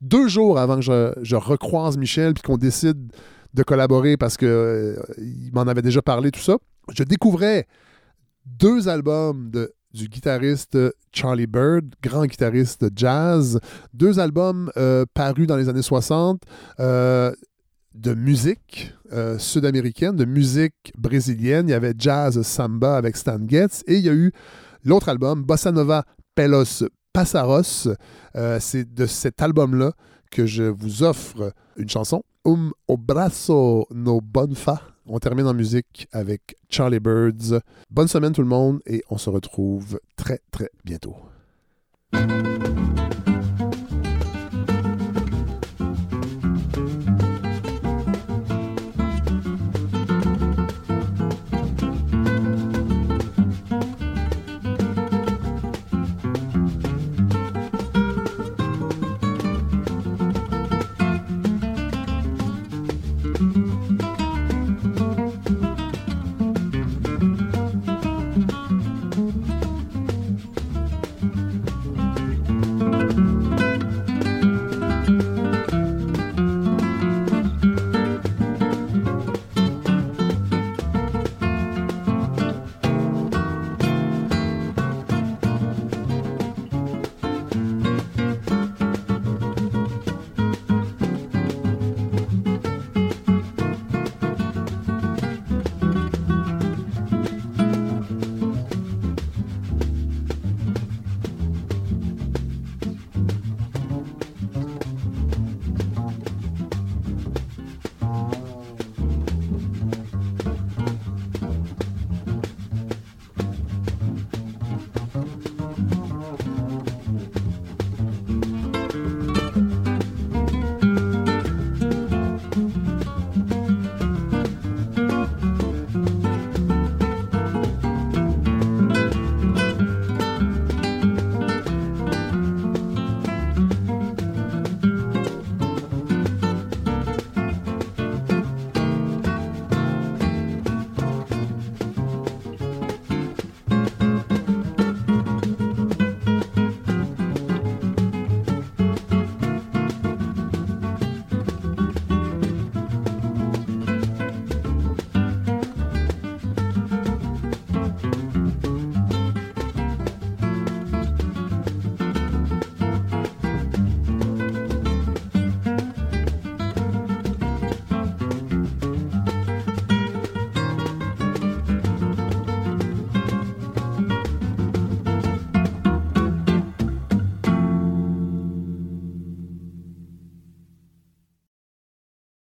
[0.00, 3.10] deux jours avant que je, je recroise Michel puis qu'on décide
[3.54, 6.56] de collaborer parce que euh, il m'en avait déjà parlé, tout ça,
[6.94, 7.66] je découvrais
[8.46, 10.78] deux albums de, du guitariste
[11.12, 13.58] Charlie Bird, grand guitariste jazz,
[13.94, 16.42] deux albums euh, parus dans les années 60
[16.80, 17.32] euh,
[17.94, 21.68] de musique euh, sud-américaine, de musique brésilienne.
[21.68, 24.32] Il y avait Jazz Samba avec Stan Getz et il y a eu
[24.84, 27.88] l'autre album, Bossa Nova Pelos Passaros.
[28.60, 29.92] C'est de cet album-là
[30.30, 34.80] que je vous offre une chanson, Um Obrazo No Bonfa.
[35.04, 37.60] On termine en musique avec Charlie Birds.
[37.90, 41.14] Bonne semaine tout le monde et on se retrouve très très bientôt.